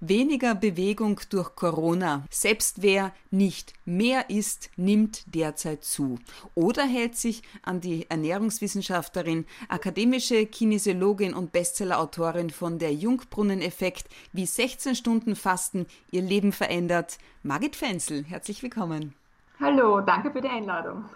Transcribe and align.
Weniger 0.00 0.54
Bewegung 0.54 1.18
durch 1.30 1.54
Corona. 1.54 2.26
Selbst 2.30 2.82
wer 2.82 3.14
nicht 3.30 3.72
mehr 3.86 4.28
isst, 4.28 4.68
nimmt 4.76 5.24
derzeit 5.34 5.84
zu. 5.84 6.18
Oder 6.54 6.84
hält 6.84 7.16
sich 7.16 7.42
an 7.62 7.80
die 7.80 8.04
Ernährungswissenschaftlerin, 8.10 9.46
akademische 9.68 10.44
Kinesiologin 10.44 11.32
und 11.32 11.52
Bestsellerautorin 11.52 12.50
von 12.50 12.78
der 12.78 12.92
Jungbrunnen-Effekt, 12.92 14.06
wie 14.34 14.44
16 14.44 14.96
Stunden 14.96 15.34
Fasten 15.34 15.86
ihr 16.10 16.20
Leben 16.20 16.52
verändert. 16.52 17.16
Margit 17.42 17.74
Fenzel, 17.74 18.22
herzlich 18.24 18.62
willkommen. 18.62 19.14
Hallo, 19.58 20.02
danke 20.02 20.30
für 20.30 20.42
die 20.42 20.48
Einladung. 20.48 21.06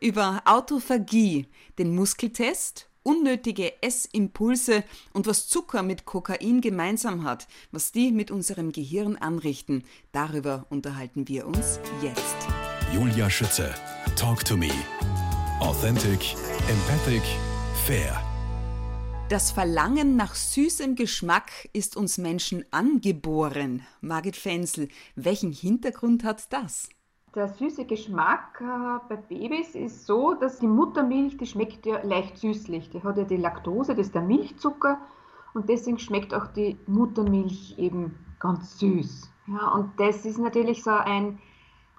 Über 0.00 0.42
Autophagie, 0.44 1.46
den 1.78 1.94
Muskeltest 1.94 2.88
unnötige 3.04 3.80
Essimpulse 3.82 4.82
und 5.12 5.28
was 5.28 5.46
Zucker 5.46 5.84
mit 5.84 6.04
Kokain 6.04 6.60
gemeinsam 6.60 7.22
hat, 7.22 7.46
was 7.70 7.92
die 7.92 8.10
mit 8.10 8.32
unserem 8.32 8.72
Gehirn 8.72 9.16
anrichten, 9.16 9.84
darüber 10.10 10.66
unterhalten 10.70 11.28
wir 11.28 11.46
uns 11.46 11.78
jetzt. 12.02 12.36
Julia 12.92 13.30
Schütze, 13.30 13.72
Talk 14.16 14.44
to 14.44 14.56
Me. 14.56 14.70
Authentic, 15.60 16.34
empathic, 16.68 17.22
fair. 17.86 18.20
Das 19.30 19.50
Verlangen 19.50 20.16
nach 20.16 20.34
süßem 20.34 20.96
Geschmack 20.96 21.50
ist 21.72 21.96
uns 21.96 22.18
Menschen 22.18 22.64
angeboren. 22.70 23.86
Margit 24.02 24.36
Fenzel, 24.36 24.88
welchen 25.16 25.50
Hintergrund 25.50 26.24
hat 26.24 26.52
das? 26.52 26.90
Der 27.34 27.48
süße 27.48 27.84
Geschmack 27.84 28.60
äh, 28.60 29.00
bei 29.08 29.16
Babys 29.16 29.74
ist 29.74 30.06
so, 30.06 30.34
dass 30.34 30.60
die 30.60 30.68
Muttermilch, 30.68 31.36
die 31.36 31.46
schmeckt 31.46 31.84
ja 31.84 32.00
leicht 32.04 32.38
süßlich. 32.38 32.90
Die 32.90 33.02
hat 33.02 33.16
ja 33.16 33.24
die 33.24 33.36
Laktose, 33.36 33.96
das 33.96 34.06
ist 34.06 34.14
der 34.14 34.22
Milchzucker 34.22 34.98
und 35.52 35.68
deswegen 35.68 35.98
schmeckt 35.98 36.32
auch 36.32 36.46
die 36.46 36.78
Muttermilch 36.86 37.74
eben 37.76 38.16
ganz 38.38 38.78
süß. 38.78 39.32
Ja, 39.48 39.72
und 39.72 39.98
das 39.98 40.24
ist 40.24 40.38
natürlich 40.38 40.84
so 40.84 40.92
ein, 40.92 41.40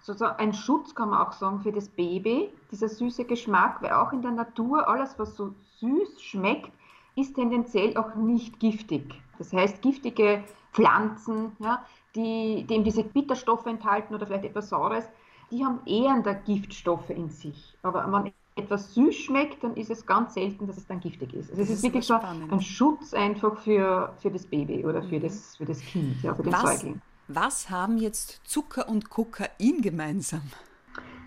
sozusagen 0.01 0.39
ein 0.39 0.53
Schutz, 0.53 0.95
kann 0.95 1.09
man 1.09 1.19
auch 1.19 1.33
sagen, 1.33 1.59
für 1.59 1.73
das 1.73 1.89
Baby, 1.89 2.49
dieser 2.71 2.87
süße 2.87 3.25
Geschmack, 3.25 3.81
weil 3.81 3.91
auch 3.91 4.13
in 4.13 4.21
der 4.21 4.31
Natur 4.31 4.87
alles, 4.87 5.19
was 5.19 5.35
so 5.35 5.53
süß 5.79 6.21
schmeckt, 6.21 6.71
ist 7.17 7.35
tendenziell 7.35 7.97
auch 7.97 8.15
nicht 8.15 8.61
giftig. 8.61 9.21
Das 9.37 9.51
heißt, 9.51 9.81
giftige 9.81 10.45
Pflanzen, 10.71 11.51
ja, 11.59 11.83
die, 12.15 12.65
die 12.69 12.73
eben 12.73 12.85
diese 12.85 13.03
Bitterstoffe 13.03 13.65
enthalten 13.65 14.15
oder 14.15 14.25
vielleicht 14.25 14.45
etwas 14.45 14.69
Saures, 14.69 15.09
die 15.51 15.63
haben 15.63 15.79
eher 15.85 16.21
da 16.21 16.33
Giftstoffe 16.33 17.09
in 17.09 17.29
sich. 17.29 17.77
Aber 17.83 18.05
wenn 18.11 18.33
etwas 18.55 18.93
süß 18.93 19.15
schmeckt, 19.15 19.63
dann 19.63 19.75
ist 19.75 19.89
es 19.89 20.05
ganz 20.05 20.33
selten, 20.33 20.67
dass 20.67 20.77
es 20.77 20.87
dann 20.87 20.99
giftig 20.99 21.33
ist. 21.33 21.49
Also 21.49 21.61
es 21.61 21.69
ist, 21.69 21.77
ist 21.77 21.83
wirklich 21.83 22.05
so 22.05 22.15
ein 22.15 22.61
Schutz 22.61 23.13
einfach 23.13 23.57
für, 23.59 24.13
für 24.17 24.31
das 24.31 24.45
Baby 24.45 24.85
oder 24.85 25.03
für, 25.03 25.17
mhm. 25.17 25.23
das, 25.23 25.57
für 25.57 25.65
das 25.65 25.81
Kind, 25.81 26.23
ja, 26.23 26.33
für 26.33 26.43
den 26.43 26.53
was, 26.53 26.61
Säugling. 26.61 27.01
Was 27.27 27.69
haben 27.69 27.97
jetzt 27.97 28.41
Zucker 28.45 28.87
und 28.87 29.09
Kokain 29.09 29.81
gemeinsam? 29.81 30.43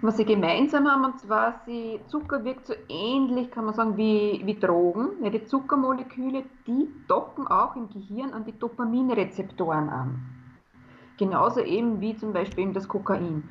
Was 0.00 0.16
sie 0.16 0.24
gemeinsam 0.24 0.86
haben, 0.86 1.04
und 1.04 1.18
zwar, 1.18 1.60
sie, 1.66 2.00
Zucker 2.06 2.44
wirkt 2.44 2.68
so 2.68 2.74
ähnlich, 2.88 3.50
kann 3.50 3.64
man 3.64 3.74
sagen, 3.74 3.96
wie, 3.96 4.40
wie 4.44 4.54
Drogen. 4.54 5.22
Ja, 5.24 5.30
die 5.30 5.44
Zuckermoleküle, 5.44 6.44
die 6.68 6.88
docken 7.08 7.48
auch 7.48 7.74
im 7.74 7.88
Gehirn 7.90 8.32
an 8.32 8.44
die 8.44 8.56
Dopaminrezeptoren 8.56 9.88
an. 9.88 10.24
Genauso 11.18 11.60
eben 11.60 12.00
wie 12.00 12.16
zum 12.16 12.32
Beispiel 12.32 12.64
eben 12.64 12.74
das 12.74 12.86
Kokain. 12.86 13.42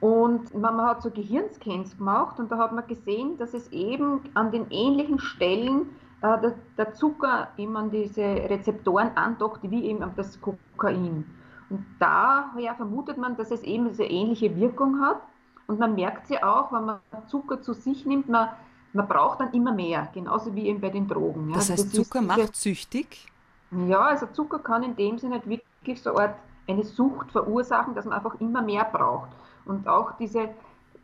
Und 0.00 0.54
man 0.54 0.80
hat 0.80 1.02
so 1.02 1.10
Gehirnscans 1.10 1.98
gemacht 1.98 2.38
und 2.38 2.50
da 2.50 2.56
hat 2.56 2.72
man 2.72 2.86
gesehen, 2.86 3.36
dass 3.36 3.52
es 3.52 3.70
eben 3.70 4.20
an 4.32 4.50
den 4.50 4.70
ähnlichen 4.70 5.18
Stellen 5.18 5.90
äh, 6.22 6.40
der, 6.40 6.54
der, 6.78 6.94
Zucker 6.94 7.48
eben 7.58 7.76
an 7.76 7.90
diese 7.90 8.22
Rezeptoren 8.22 9.10
andockt, 9.14 9.70
wie 9.70 9.84
eben 9.84 10.02
an 10.02 10.12
das 10.16 10.40
Kokain. 10.40 11.26
Und 11.68 11.84
daher 11.98 12.74
vermutet 12.74 13.18
man, 13.18 13.36
dass 13.36 13.50
es 13.50 13.62
eben 13.62 13.88
diese 13.88 14.04
ähnliche 14.04 14.56
Wirkung 14.56 15.00
hat. 15.00 15.20
Und 15.66 15.78
man 15.78 15.94
merkt 15.94 16.26
sie 16.26 16.42
auch, 16.42 16.72
wenn 16.72 16.86
man 16.86 16.98
Zucker 17.28 17.60
zu 17.60 17.74
sich 17.74 18.06
nimmt, 18.06 18.28
man, 18.28 18.48
man 18.92 19.06
braucht 19.06 19.40
dann 19.40 19.52
immer 19.52 19.72
mehr, 19.72 20.08
genauso 20.14 20.54
wie 20.54 20.66
eben 20.66 20.80
bei 20.80 20.90
den 20.90 21.08
Drogen. 21.08 21.50
Ja. 21.50 21.56
Das 21.56 21.70
heißt, 21.70 21.84
das 21.84 21.92
Zucker 21.92 22.22
macht 22.22 22.56
süchtig? 22.56 23.26
Ja, 23.70 24.00
also 24.00 24.26
Zucker 24.26 24.58
kann 24.58 24.82
in 24.82 24.96
dem 24.96 25.18
Sinne 25.18 25.42
wirklich 25.46 26.02
so 26.02 26.14
eine 26.14 26.30
Art 26.30 26.36
eine 26.66 26.84
Sucht 26.84 27.32
verursachen, 27.32 27.94
dass 27.94 28.04
man 28.04 28.14
einfach 28.14 28.40
immer 28.40 28.62
mehr 28.62 28.84
braucht. 28.84 29.30
Und 29.64 29.86
auch 29.88 30.16
diese 30.18 30.50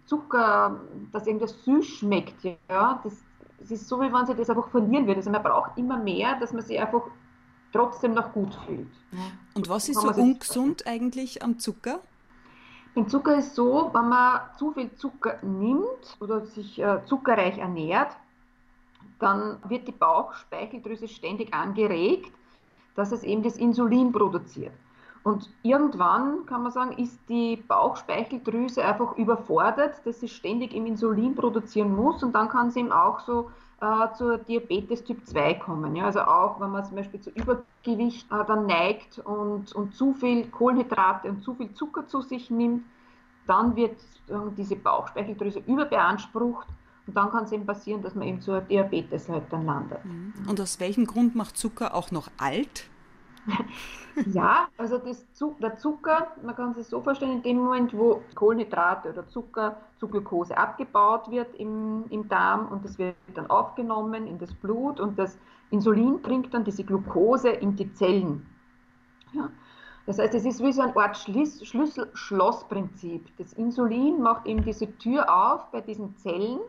Zucker, 0.07 0.81
dass 1.13 1.27
irgendwas 1.27 1.65
süß 1.65 1.87
schmeckt, 1.87 2.45
ja, 2.45 3.01
das, 3.03 3.15
das 3.59 3.71
ist 3.71 3.89
so, 3.89 4.01
wie 4.01 4.13
wenn 4.13 4.27
sie 4.27 4.35
das 4.35 4.51
einfach 4.51 4.69
verlieren 4.69 5.07
würde. 5.07 5.19
Also 5.19 5.31
man 5.31 5.43
braucht 5.43 5.77
immer 5.77 5.99
mehr, 5.99 6.39
dass 6.39 6.53
man 6.53 6.63
sich 6.63 6.81
einfach 6.81 7.03
trotzdem 7.73 8.15
noch 8.15 8.33
gut 8.33 8.55
fühlt. 8.67 8.91
Und 9.55 9.69
was 9.69 9.89
ist 9.89 10.01
so 10.01 10.09
ungesund 10.11 10.87
eigentlich 10.87 11.43
am 11.43 11.59
Zucker? 11.59 12.01
Beim 12.95 13.09
Zucker 13.09 13.37
ist 13.37 13.55
so, 13.55 13.91
wenn 13.93 14.09
man 14.09 14.41
zu 14.57 14.73
viel 14.73 14.95
Zucker 14.95 15.39
nimmt 15.43 16.17
oder 16.19 16.47
sich 16.47 16.79
äh, 16.79 17.05
zuckerreich 17.05 17.59
ernährt, 17.59 18.17
dann 19.19 19.59
wird 19.69 19.87
die 19.87 19.93
Bauchspeicheldrüse 19.93 21.09
ständig 21.09 21.53
angeregt, 21.53 22.33
dass 22.95 23.13
es 23.13 23.23
eben 23.23 23.43
das 23.43 23.57
Insulin 23.57 24.13
produziert. 24.13 24.73
Und 25.27 25.51
irgendwann 25.65 26.47
kann 26.47 26.63
man 26.63 26.71
sagen, 26.71 26.93
ist 26.99 27.19
die 27.29 27.57
Bauchspeicheldrüse 27.57 28.85
einfach 28.85 29.17
überfordert, 29.19 30.07
dass 30.07 30.21
sie 30.21 30.29
ständig 30.29 30.73
im 30.73 30.87
Insulin 30.87 31.35
produzieren 31.35 31.97
muss 31.97 32.23
und 32.23 32.33
dann 32.33 32.49
kann 32.49 32.71
sie 32.71 32.79
eben 32.79 32.93
auch 32.93 33.19
so 33.19 33.51
äh, 33.81 34.15
zur 34.17 34.39
Diabetes 34.39 35.03
Typ 35.03 35.27
2 35.27 35.55
kommen. 35.55 35.97
Ja? 35.97 36.05
Also 36.05 36.21
auch 36.21 36.61
wenn 36.61 36.71
man 36.71 36.85
zum 36.85 36.95
Beispiel 36.95 37.21
zu 37.21 37.31
Übergewicht 37.31 38.31
äh, 38.31 38.45
dann 38.47 38.67
neigt 38.67 39.19
und, 39.19 39.73
und 39.73 39.97
zu 39.97 40.15
viel 40.15 40.47
Kohlenhydrate 40.47 41.29
und 41.29 41.43
zu 41.43 41.57
viel 41.57 41.75
Zucker 41.75 42.07
zu 42.07 42.21
sich 42.21 42.49
nimmt, 42.49 42.85
dann 43.49 43.75
wird 43.75 43.99
äh, 44.29 44.35
diese 44.57 44.77
Bauchspeicheldrüse 44.77 45.59
überbeansprucht 45.67 46.69
und 47.09 47.17
dann 47.17 47.33
kann 47.33 47.47
es 47.47 47.51
eben 47.51 47.67
passieren, 47.67 48.01
dass 48.01 48.15
man 48.15 48.29
eben 48.29 48.41
zur 48.41 48.61
Diabetes 48.61 49.29
halt 49.29 49.47
dann 49.51 49.67
landet. 49.67 50.05
Mhm. 50.05 50.35
Und 50.49 50.61
aus 50.61 50.79
welchem 50.79 51.05
Grund 51.05 51.35
macht 51.35 51.57
Zucker 51.57 51.95
auch 51.97 52.13
noch 52.13 52.29
alt? 52.39 52.89
Ja, 54.33 54.69
also 54.77 54.99
das, 54.99 55.25
der 55.61 55.77
Zucker, 55.77 56.29
man 56.43 56.57
kann 56.57 56.75
sich 56.75 56.87
so 56.87 57.01
vorstellen, 57.01 57.33
in 57.33 57.43
dem 57.43 57.59
Moment, 57.59 57.97
wo 57.97 58.23
Kohlenhydrate 58.35 59.11
oder 59.11 59.29
Zucker 59.29 59.77
zu 59.99 60.09
Glucose 60.09 60.57
abgebaut 60.57 61.31
wird 61.31 61.55
im, 61.57 62.05
im 62.11 62.29
Darm 62.29 62.69
und 62.69 62.85
das 62.85 62.99
wird 62.99 63.17
dann 63.35 63.49
aufgenommen 63.49 64.27
in 64.27 64.39
das 64.39 64.53
Blut 64.55 65.01
und 65.01 65.19
das 65.19 65.39
Insulin 65.71 66.21
bringt 66.23 66.55
dann 66.55 66.65
diese 66.65 66.85
Glucose 66.85 67.51
in 67.51 67.77
die 67.77 67.93
Zellen. 67.93 68.47
Ja. 69.33 69.51
Das 70.07 70.19
heißt, 70.19 70.35
es 70.35 70.45
ist 70.45 70.63
wie 70.63 70.73
so 70.73 70.83
eine 70.83 70.97
Art 70.97 71.17
Schlüssel-Schloss-Prinzip. 71.17 73.37
Das 73.39 73.53
Insulin 73.55 74.23
macht 74.23 74.47
eben 74.47 74.63
diese 74.63 74.97
Tür 74.99 75.29
auf 75.29 75.69
bei 75.73 75.81
diesen 75.81 76.17
Zellen, 76.17 76.61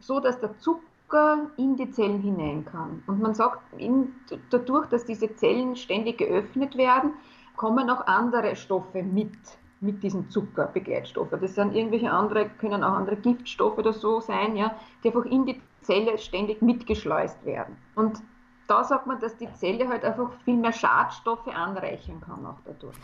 so 0.00 0.18
dass 0.18 0.40
der 0.40 0.58
Zucker 0.58 0.82
Zucker 1.12 1.50
in 1.58 1.76
die 1.76 1.90
Zellen 1.90 2.20
hinein 2.20 2.64
kann. 2.64 3.02
Und 3.06 3.20
man 3.20 3.34
sagt, 3.34 3.60
in, 3.76 4.14
dadurch, 4.50 4.86
dass 4.88 5.04
diese 5.04 5.34
Zellen 5.36 5.76
ständig 5.76 6.18
geöffnet 6.18 6.76
werden, 6.76 7.12
kommen 7.56 7.90
auch 7.90 8.06
andere 8.06 8.56
Stoffe 8.56 9.02
mit, 9.02 9.32
mit 9.80 10.02
diesen 10.02 10.30
Zuckerbegleitstoffe. 10.30 11.34
Das 11.38 11.54
sind 11.54 11.74
irgendwelche 11.74 12.10
andere, 12.10 12.48
können 12.58 12.82
auch 12.82 12.94
andere 12.94 13.16
Giftstoffe 13.16 13.76
oder 13.76 13.92
so 13.92 14.20
sein, 14.20 14.56
ja, 14.56 14.74
die 15.04 15.08
einfach 15.08 15.26
in 15.26 15.44
die 15.44 15.60
Zelle 15.82 16.16
ständig 16.16 16.62
mitgeschleust 16.62 17.44
werden. 17.44 17.76
Und 17.94 18.22
da 18.66 18.84
sagt 18.84 19.06
man, 19.06 19.20
dass 19.20 19.36
die 19.36 19.52
Zelle 19.54 19.88
halt 19.88 20.04
einfach 20.04 20.30
viel 20.44 20.56
mehr 20.56 20.72
Schadstoffe 20.72 21.48
anreichern 21.48 22.20
kann 22.20 22.46
auch 22.46 22.58
dadurch. 22.64 22.96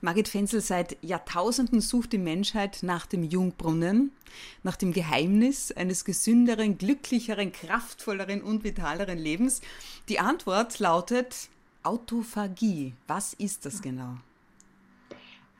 Margit 0.00 0.28
Fenzel, 0.28 0.60
seit 0.60 1.02
Jahrtausenden 1.02 1.80
sucht 1.80 2.12
die 2.12 2.18
Menschheit 2.18 2.78
nach 2.82 3.06
dem 3.06 3.22
Jungbrunnen, 3.22 4.12
nach 4.62 4.76
dem 4.76 4.92
Geheimnis 4.92 5.72
eines 5.72 6.04
gesünderen, 6.04 6.78
glücklicheren, 6.78 7.52
kraftvolleren 7.52 8.42
und 8.42 8.64
vitaleren 8.64 9.18
Lebens. 9.18 9.62
Die 10.08 10.20
Antwort 10.20 10.78
lautet 10.78 11.48
Autophagie. 11.82 12.94
Was 13.06 13.34
ist 13.34 13.66
das 13.66 13.82
genau? 13.82 14.16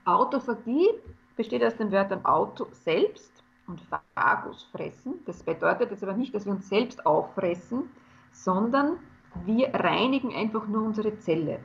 Autophagie 0.04 0.88
besteht 1.36 1.64
aus 1.64 1.76
den 1.76 1.90
Wörtern 1.90 2.24
Auto 2.24 2.66
selbst 2.84 3.32
und 3.66 3.80
Phagus 4.14 4.68
fressen. 4.72 5.14
Das 5.26 5.42
bedeutet 5.42 5.90
jetzt 5.90 6.02
aber 6.02 6.14
nicht, 6.14 6.34
dass 6.34 6.44
wir 6.44 6.52
uns 6.52 6.68
selbst 6.68 7.04
auffressen, 7.06 7.90
sondern 8.32 8.98
wir 9.44 9.74
reinigen 9.74 10.34
einfach 10.34 10.66
nur 10.66 10.82
unsere 10.82 11.18
Zelle. 11.18 11.60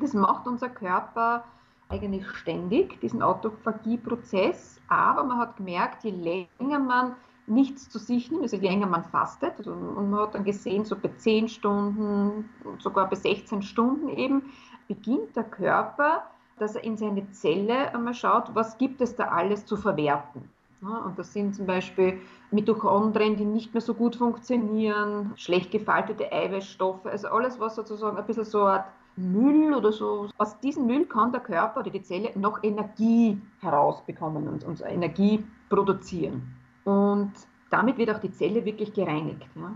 Das 0.00 0.14
macht 0.14 0.46
unser 0.46 0.68
Körper 0.68 1.44
eigentlich 1.88 2.26
ständig, 2.30 3.00
diesen 3.00 3.22
Autophagie-Prozess, 3.22 4.80
aber 4.88 5.24
man 5.24 5.38
hat 5.38 5.56
gemerkt, 5.56 6.04
je 6.04 6.10
länger 6.10 6.78
man 6.78 7.16
nichts 7.46 7.90
zu 7.90 7.98
sich 7.98 8.30
nimmt, 8.30 8.42
also 8.42 8.56
je 8.56 8.68
länger 8.68 8.86
man 8.86 9.04
fastet, 9.04 9.58
also, 9.58 9.72
und 9.72 10.10
man 10.10 10.20
hat 10.20 10.34
dann 10.34 10.44
gesehen, 10.44 10.84
so 10.84 10.96
bei 10.96 11.10
10 11.14 11.48
Stunden, 11.48 12.48
sogar 12.78 13.08
bei 13.08 13.16
16 13.16 13.62
Stunden 13.62 14.08
eben, 14.08 14.50
beginnt 14.88 15.36
der 15.36 15.44
Körper, 15.44 16.22
dass 16.58 16.74
er 16.74 16.84
in 16.84 16.96
seine 16.96 17.30
Zelle 17.32 17.92
einmal 17.94 18.14
schaut, 18.14 18.54
was 18.54 18.78
gibt 18.78 19.00
es 19.00 19.14
da 19.16 19.28
alles 19.28 19.66
zu 19.66 19.76
verwerten. 19.76 20.48
Und 20.84 21.18
das 21.18 21.32
sind 21.32 21.54
zum 21.54 21.66
Beispiel 21.66 22.20
Mitochondrien, 22.50 23.36
die 23.36 23.44
nicht 23.44 23.72
mehr 23.72 23.80
so 23.80 23.94
gut 23.94 24.16
funktionieren, 24.16 25.32
schlecht 25.36 25.70
gefaltete 25.70 26.30
Eiweißstoffe, 26.32 27.06
also 27.06 27.28
alles, 27.28 27.58
was 27.58 27.76
sozusagen 27.76 28.16
ein 28.16 28.26
bisschen 28.26 28.44
so 28.44 28.64
eine 28.64 28.84
Müll 29.16 29.74
oder 29.74 29.92
so. 29.92 30.28
Aus 30.38 30.58
diesem 30.60 30.86
Müll 30.86 31.06
kann 31.06 31.32
der 31.32 31.40
Körper 31.40 31.80
oder 31.80 31.90
die 31.90 32.02
Zelle 32.02 32.30
noch 32.38 32.62
Energie 32.62 33.40
herausbekommen 33.60 34.48
und, 34.48 34.64
und 34.64 34.80
Energie 34.82 35.44
produzieren. 35.68 36.42
Und 36.84 37.32
damit 37.70 37.96
wird 37.98 38.10
auch 38.10 38.20
die 38.20 38.32
Zelle 38.32 38.64
wirklich 38.64 38.92
gereinigt. 38.92 39.46
Ja. 39.54 39.72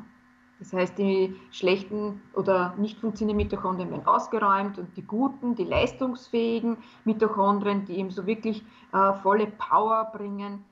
Das 0.59 0.73
heißt, 0.73 0.99
die 0.99 1.37
schlechten 1.53 2.21
oder 2.35 2.75
nicht 2.77 2.99
funktionierenden 2.99 3.47
Mitochondrien 3.47 3.91
werden 3.91 4.07
ausgeräumt 4.07 4.77
und 4.79 4.97
die 4.97 5.03
guten, 5.03 5.55
die 5.55 5.65
leistungsfähigen 5.65 6.79
Mitochondrien, 7.05 7.85
die 7.85 7.99
eben 7.99 8.11
so 8.11 8.27
wirklich 8.27 8.65
äh, 8.93 9.13
volle 9.15 9.47
Power 9.47 10.11
bringen, 10.13 10.65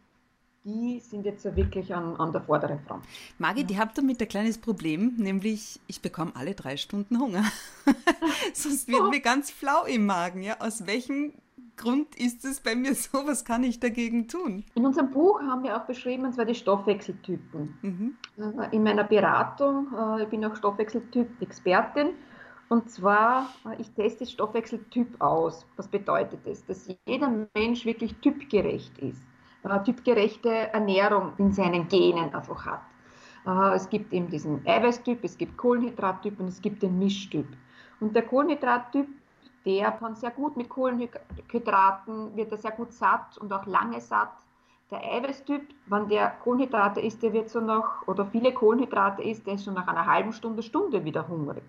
die 0.67 1.01
sind 1.01 1.25
jetzt 1.25 1.45
wirklich 1.57 1.95
an, 1.95 2.17
an 2.17 2.33
der 2.33 2.43
vorderen 2.43 2.81
Front. 2.81 3.05
Margit, 3.39 3.71
ja. 3.71 3.77
ich 3.77 3.81
habe 3.81 3.93
damit 3.95 4.21
ein 4.21 4.29
kleines 4.29 4.59
Problem, 4.59 5.15
nämlich 5.17 5.81
ich 5.87 6.03
bekomme 6.03 6.33
alle 6.35 6.55
drei 6.55 6.77
Stunden 6.77 7.19
Hunger. 7.21 7.45
Sonst 8.53 8.89
wird 8.89 9.01
oh. 9.01 9.09
mir 9.09 9.21
ganz 9.21 9.51
flau 9.51 9.85
im 9.85 10.07
Magen. 10.07 10.43
Ja? 10.43 10.57
Aus 10.59 10.87
welchem 10.87 11.35
Grund 11.77 12.17
ist 12.17 12.45
es 12.45 12.61
bei 12.61 12.75
mir 12.75 12.95
so? 12.95 13.27
Was 13.27 13.45
kann 13.45 13.63
ich 13.63 13.79
dagegen 13.79 14.27
tun? 14.27 14.65
In 14.75 14.85
unserem 14.85 15.11
Buch 15.11 15.41
haben 15.41 15.63
wir 15.63 15.77
auch 15.77 15.87
beschrieben, 15.87 16.25
und 16.25 16.35
zwar 16.35 16.47
die 16.47 16.55
Stoffwechseltypen. 16.55 17.79
Mhm. 17.83 18.17
Äh, 18.37 18.75
in 18.75 18.83
meiner 18.83 19.05
Beratung, 19.05 19.89
äh, 19.97 20.25
ich 20.25 20.29
bin 20.29 20.45
auch 20.45 20.57
Stoffwechseltyp-Expertin, 20.57 22.09
und 22.69 22.91
zwar, 22.91 23.51
äh, 23.67 23.81
ich 23.81 23.91
teste 23.93 24.27
Stoffwechseltyp 24.27 25.21
aus. 25.21 25.65
Was 25.77 25.87
bedeutet 25.87 26.41
das? 26.45 26.67
Dass 26.67 26.89
jeder 27.07 27.47
Mensch 27.55 27.85
wirklich 27.85 28.17
typgerecht 28.17 28.99
ist 28.99 29.23
typgerechte 29.85 30.73
Ernährung 30.73 31.33
in 31.39 31.53
seinen 31.53 31.89
Genen 31.89 32.35
einfach 32.35 32.67
hat. 32.67 32.83
Äh, 33.47 33.75
es 33.75 33.89
gibt 33.89 34.13
eben 34.13 34.29
diesen 34.29 34.67
Eiweißtyp, 34.67 35.23
es 35.25 35.37
gibt 35.39 35.57
Kohlenhydrattyp 35.57 36.41
und 36.41 36.49
es 36.49 36.61
gibt 36.61 36.83
den 36.83 36.99
Mischtyp. 36.99 37.47
Und 38.01 38.15
der 38.15 38.23
Kohlenhydrattyp, 38.23 39.07
der 39.65 39.93
kann 39.93 40.15
sehr 40.15 40.31
gut 40.31 40.57
mit 40.57 40.69
Kohlenhydraten, 40.69 42.37
wird 42.37 42.53
er 42.53 42.59
sehr 42.59 42.73
gut 42.73 42.93
satt 42.93 43.39
und 43.39 43.53
auch 43.53 43.67
lange 43.67 44.01
satt. 44.01 44.33
Der 44.91 45.03
Eiweißtyp, 45.03 45.63
wenn 45.87 46.09
der 46.09 46.31
Kohlenhydrate 46.45 47.01
isst, 47.01 47.23
der 47.23 47.33
wird 47.33 47.49
so 47.49 47.61
nach, 47.61 48.07
oder 48.07 48.27
viele 48.27 48.53
Kohlenhydrate 48.53 49.23
isst, 49.23 49.47
der 49.47 49.55
ist 49.55 49.65
schon 49.65 49.75
nach 49.75 49.89
einer 49.89 50.07
halben 50.07 50.33
Stunde, 50.33 50.63
Stunde 50.63 51.05
wieder 51.05 51.27
hungrig. 51.27 51.65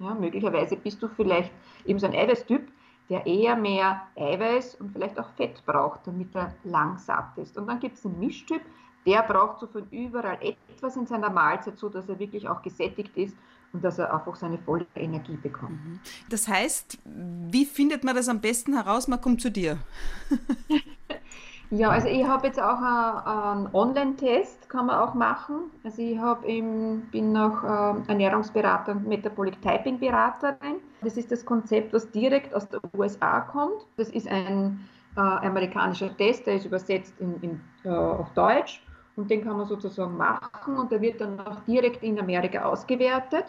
Ja, 0.00 0.14
möglicherweise 0.14 0.76
bist 0.76 1.02
du 1.02 1.08
vielleicht 1.08 1.50
eben 1.86 1.98
so 1.98 2.06
ein 2.06 2.14
Eiweißtyp, 2.14 2.70
der 3.08 3.26
eher 3.26 3.56
mehr 3.56 4.02
Eiweiß 4.16 4.76
und 4.76 4.92
vielleicht 4.92 5.18
auch 5.18 5.30
Fett 5.36 5.64
braucht, 5.64 6.06
damit 6.06 6.34
er 6.34 6.54
lang 6.64 6.98
satt 6.98 7.36
ist. 7.38 7.56
Und 7.56 7.66
dann 7.66 7.80
gibt 7.80 7.96
es 7.96 8.04
einen 8.04 8.18
Mischtyp, 8.18 8.62
der 9.06 9.22
braucht 9.22 9.60
so 9.60 9.66
von 9.66 9.88
überall 9.90 10.38
etwas 10.42 10.96
in 10.96 11.06
seiner 11.06 11.30
Mahlzeit, 11.30 11.78
so 11.78 11.88
dass 11.88 12.08
er 12.08 12.18
wirklich 12.18 12.48
auch 12.48 12.62
gesättigt 12.62 13.16
ist 13.16 13.36
und 13.72 13.82
dass 13.82 13.98
er 13.98 14.12
einfach 14.12 14.36
seine 14.36 14.58
volle 14.58 14.86
Energie 14.94 15.36
bekommt. 15.36 15.84
Mhm. 15.84 16.00
Das 16.28 16.48
heißt, 16.48 16.98
wie 17.04 17.64
findet 17.64 18.04
man 18.04 18.14
das 18.14 18.28
am 18.28 18.40
besten 18.40 18.74
heraus? 18.74 19.08
Man 19.08 19.20
kommt 19.20 19.40
zu 19.40 19.50
dir. 19.50 19.78
Ja, 21.70 21.90
also 21.90 22.08
ich 22.08 22.26
habe 22.26 22.46
jetzt 22.46 22.60
auch 22.60 22.80
einen 22.80 23.68
Online-Test, 23.74 24.70
kann 24.70 24.86
man 24.86 24.96
auch 24.96 25.12
machen. 25.12 25.70
Also 25.84 26.00
ich 26.00 26.18
eben, 26.46 27.02
bin 27.10 27.32
noch 27.32 27.62
ähm, 27.62 28.04
Ernährungsberater 28.08 28.92
und 28.92 29.06
Metabolic 29.06 29.60
Typing 29.60 29.98
Beraterin. 29.98 30.76
Das 31.02 31.18
ist 31.18 31.30
das 31.30 31.44
Konzept, 31.44 31.92
was 31.92 32.10
direkt 32.10 32.54
aus 32.54 32.68
den 32.70 32.80
USA 32.96 33.40
kommt. 33.40 33.86
Das 33.98 34.08
ist 34.08 34.26
ein 34.28 34.80
äh, 35.16 35.20
amerikanischer 35.20 36.16
Test, 36.16 36.46
der 36.46 36.54
ist 36.54 36.64
übersetzt 36.64 37.14
in, 37.20 37.34
in, 37.42 37.60
äh, 37.84 37.90
auf 37.90 38.30
Deutsch 38.32 38.82
und 39.16 39.30
den 39.30 39.44
kann 39.44 39.58
man 39.58 39.66
sozusagen 39.66 40.16
machen 40.16 40.76
und 40.76 40.90
der 40.90 41.00
wird 41.02 41.20
dann 41.20 41.38
auch 41.40 41.60
direkt 41.66 42.02
in 42.02 42.18
Amerika 42.18 42.62
ausgewertet. 42.62 43.44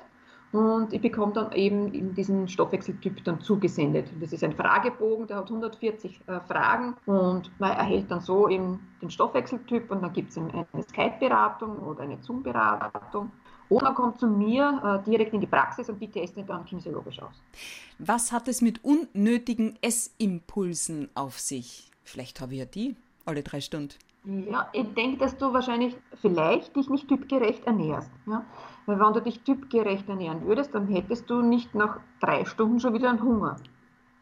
Und 0.52 0.94
ich 0.94 1.02
bekomme 1.02 1.34
dann 1.34 1.52
eben 1.52 2.16
diesen 2.16 2.48
Stoffwechseltyp 2.48 3.24
dann 3.24 3.40
zugesendet. 3.40 4.10
Das 4.20 4.34
ist 4.34 4.44
ein 4.44 4.54
Fragebogen, 4.54 5.28
der 5.28 5.38
hat 5.38 5.46
140 5.46 6.22
äh, 6.26 6.40
Fragen 6.42 6.96
und 7.06 7.52
man 7.60 7.72
erhält 7.72 8.10
dann 8.10 8.20
so 8.20 8.50
eben 8.50 8.80
den 9.02 9.12
Stoffwechseltyp 9.12 9.92
und 9.92 10.02
dann 10.02 10.12
gibt 10.12 10.32
es 10.32 10.38
eine 10.38 10.66
Skype-Beratung 10.90 11.78
oder 11.80 12.02
eine 12.02 12.18
Zoom-Beratung. 12.22 13.32
Oder 13.70 13.86
man 13.86 13.96
kommt 13.96 14.20
zu 14.20 14.26
mir 14.26 15.02
äh, 15.06 15.10
direkt 15.10 15.34
in 15.34 15.42
die 15.42 15.48
Praxis 15.48 15.88
und 15.90 16.00
die 16.02 16.08
testen 16.08 16.46
dann 16.48 16.66
kinesiologisch 16.66 17.22
aus. 17.22 17.44
Was 18.00 18.32
hat 18.32 18.48
es 18.48 18.62
mit 18.62 18.84
unnötigen 18.84 19.78
Essimpulsen 19.82 21.10
auf 21.14 21.40
sich? 21.40 21.92
Vielleicht 22.04 22.42
habe 22.42 22.54
ich 22.54 22.60
ja 22.60 22.66
die 22.66 22.96
alle 23.26 23.44
drei 23.44 23.62
Stunden. 23.62 23.94
Ja, 24.26 24.68
ich 24.74 24.94
denke, 24.96 25.18
dass 25.18 25.38
du 25.38 25.54
wahrscheinlich 25.54 25.96
vielleicht 26.22 26.76
dich 26.76 26.90
nicht 26.90 27.08
typgerecht 27.08 27.66
ernährst. 27.66 28.12
Ja? 28.28 28.44
Weil 28.86 29.00
wenn 29.00 29.14
du 29.14 29.22
dich 29.22 29.42
typgerecht 29.42 30.08
ernähren 30.10 30.46
würdest, 30.46 30.74
dann 30.74 30.88
hättest 30.88 31.30
du 31.30 31.42
nicht 31.42 31.76
nach 31.76 32.00
drei 32.20 32.46
Stunden 32.46 32.80
schon 32.80 32.94
wieder 32.94 33.10
einen 33.10 33.22
Hunger. 33.22 33.58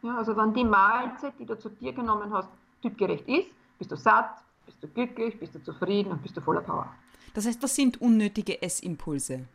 Ja, 0.01 0.17
also 0.17 0.35
wenn 0.37 0.53
die 0.53 0.63
Mahlzeit, 0.63 1.33
die 1.39 1.45
du 1.45 1.57
zu 1.57 1.69
dir 1.69 1.93
genommen 1.93 2.33
hast, 2.33 2.49
typgerecht 2.81 3.27
ist, 3.27 3.49
bist 3.77 3.91
du 3.91 3.95
satt, 3.95 4.29
bist 4.65 4.81
du 4.83 4.87
glücklich, 4.87 5.39
bist 5.39 5.55
du 5.55 5.63
zufrieden 5.63 6.11
und 6.11 6.21
bist 6.21 6.37
du 6.37 6.41
voller 6.41 6.61
Power. 6.61 6.93
Das 7.33 7.45
heißt, 7.45 7.61
was 7.63 7.75
sind 7.75 8.01
unnötige 8.01 8.61
Essimpulse? 8.61 9.45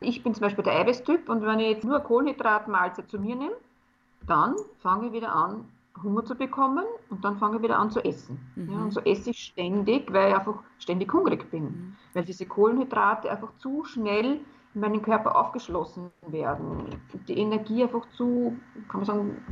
Ich 0.00 0.22
bin 0.22 0.34
zum 0.34 0.42
Beispiel 0.42 0.64
der 0.64 0.74
Eiweißtyp 0.74 1.28
und 1.28 1.42
wenn 1.42 1.60
ich 1.60 1.70
jetzt 1.70 1.84
nur 1.84 2.00
Kohlenhydratmahlzeit 2.00 3.08
zu 3.08 3.18
mir 3.18 3.36
nehme, 3.36 3.56
dann 4.26 4.56
fange 4.80 5.08
ich 5.08 5.12
wieder 5.12 5.32
an, 5.32 5.64
Hunger 6.02 6.24
zu 6.24 6.34
bekommen 6.34 6.84
und 7.10 7.24
dann 7.24 7.38
fange 7.38 7.56
ich 7.56 7.62
wieder 7.62 7.78
an 7.78 7.90
zu 7.90 8.04
essen. 8.04 8.38
Mhm. 8.56 8.72
Ja, 8.72 8.78
und 8.78 8.92
so 8.92 9.00
esse 9.00 9.30
ich 9.30 9.38
ständig, 9.38 10.12
weil 10.12 10.30
ich 10.30 10.36
einfach 10.36 10.62
ständig 10.78 11.12
hungrig 11.12 11.50
bin. 11.50 11.64
Mhm. 11.64 11.96
Weil 12.14 12.24
diese 12.24 12.46
Kohlenhydrate 12.46 13.30
einfach 13.30 13.56
zu 13.58 13.84
schnell 13.84 14.40
in 14.74 14.80
meinen 14.80 15.02
Körper 15.02 15.36
aufgeschlossen 15.36 16.10
werden. 16.26 16.86
Die 17.28 17.36
Energie 17.38 17.82
einfach 17.82 18.08
zu, 18.16 18.56
kann 18.88 19.00
man 19.00 19.04
sagen, 19.04 19.44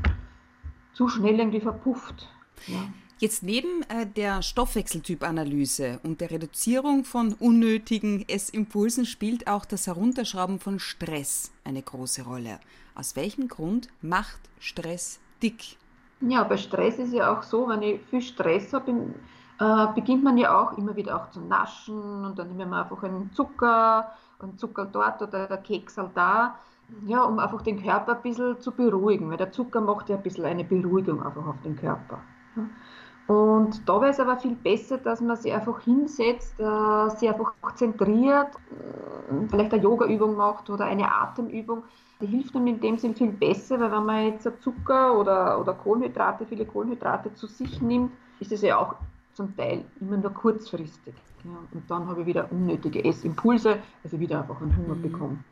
zu 0.95 1.09
schnell 1.09 1.39
irgendwie 1.39 1.61
verpufft. 1.61 2.29
Ja. 2.67 2.89
Jetzt 3.19 3.43
neben 3.43 3.83
äh, 3.91 4.07
der 4.07 4.41
Stoffwechseltypanalyse 4.41 6.01
und 6.03 6.23
der 6.23 6.31
Reduzierung 6.31 7.05
von 7.05 7.35
unnötigen 7.35 8.27
Essimpulsen 8.27 9.05
spielt 9.05 9.47
auch 9.47 9.67
das 9.67 9.87
Herunterschrauben 9.87 10.59
von 10.59 10.79
Stress 10.79 11.53
eine 11.63 11.83
große 11.83 12.23
Rolle. 12.23 12.61
Aus 12.95 13.17
welchem 13.17 13.49
Grund 13.49 13.89
macht 14.01 14.41
Stress 14.59 15.21
dick? 15.43 15.77
Ja, 16.21 16.45
bei 16.45 16.57
Stress 16.57 16.99
ist 16.99 17.13
ja 17.15 17.33
auch 17.33 17.43
so, 17.43 17.69
wenn 17.69 17.83
ich 17.83 18.03
viel 18.03 18.21
Stress 18.21 18.73
habe, 18.75 18.91
äh, 19.59 19.87
beginnt 19.95 20.23
man 20.23 20.37
ja 20.37 20.59
auch 20.59 20.77
immer 20.77 20.95
wieder 20.97 21.17
auch 21.17 21.31
zu 21.31 21.41
naschen 21.41 22.25
und 22.25 22.39
dann 22.39 22.57
nehmen 22.57 22.71
wir 22.71 22.83
einfach 22.83 23.03
einen 23.03 23.33
Zucker, 23.33 24.11
einen 24.39 24.59
Zucker 24.59 24.87
dort 24.87 25.23
oder 25.23 25.47
der 25.47 25.59
Keksal 25.59 26.11
da, 26.15 26.57
ja, 27.07 27.23
um 27.23 27.39
einfach 27.39 27.63
den 27.63 27.83
Körper 27.83 28.17
ein 28.17 28.23
bisschen 28.23 28.61
zu 28.61 28.73
beruhigen, 28.73 29.31
weil 29.31 29.37
der 29.39 29.53
Zucker 29.53 29.81
macht 29.81 30.09
ja 30.09 30.17
ein 30.17 30.23
bisschen 30.23 30.45
eine 30.45 30.65
Beruhigung 30.65 31.23
einfach 31.23 31.47
auf 31.47 31.61
den 31.63 31.77
Körper. 31.77 32.27
Und 33.31 33.89
da 33.89 34.01
wäre 34.01 34.11
es 34.11 34.19
aber 34.19 34.37
viel 34.39 34.57
besser, 34.57 34.99
dass 34.99 35.21
man 35.21 35.37
sich 35.37 35.53
einfach 35.53 35.81
hinsetzt, 35.83 36.59
äh, 36.59 37.11
sich 37.11 37.29
einfach 37.29 37.53
zentriert, 37.77 38.49
äh, 38.73 39.47
vielleicht 39.49 39.73
eine 39.73 39.81
Yoga-Übung 39.81 40.35
macht 40.35 40.69
oder 40.69 40.87
eine 40.87 41.09
Atemübung. 41.09 41.85
Die 42.21 42.27
hilft 42.27 42.57
einem 42.57 42.67
in 42.67 42.81
dem 42.81 42.99
Sinn 42.99 43.15
viel 43.15 43.31
besser, 43.31 43.79
weil 43.79 43.93
wenn 43.93 44.05
man 44.05 44.25
jetzt 44.25 44.51
Zucker 44.61 45.17
oder, 45.17 45.61
oder 45.61 45.75
Kohlenhydrate, 45.75 46.45
viele 46.45 46.67
Kohlenhydrate 46.67 47.33
zu 47.35 47.47
sich 47.47 47.81
nimmt, 47.81 48.11
ist 48.41 48.51
es 48.51 48.63
ja 48.63 48.77
auch 48.77 48.97
zum 49.35 49.57
Teil 49.57 49.85
immer 50.01 50.17
nur 50.17 50.33
kurzfristig. 50.33 51.15
Ja, 51.45 51.51
und 51.73 51.89
dann 51.89 52.09
habe 52.09 52.23
ich 52.23 52.27
wieder 52.27 52.51
unnötige 52.51 53.05
Essimpulse, 53.05 53.79
also 54.03 54.19
wieder 54.19 54.41
einfach 54.41 54.61
einen 54.61 54.77
Hunger 54.77 54.97
mhm. 54.97 55.03
bekommen. 55.03 55.45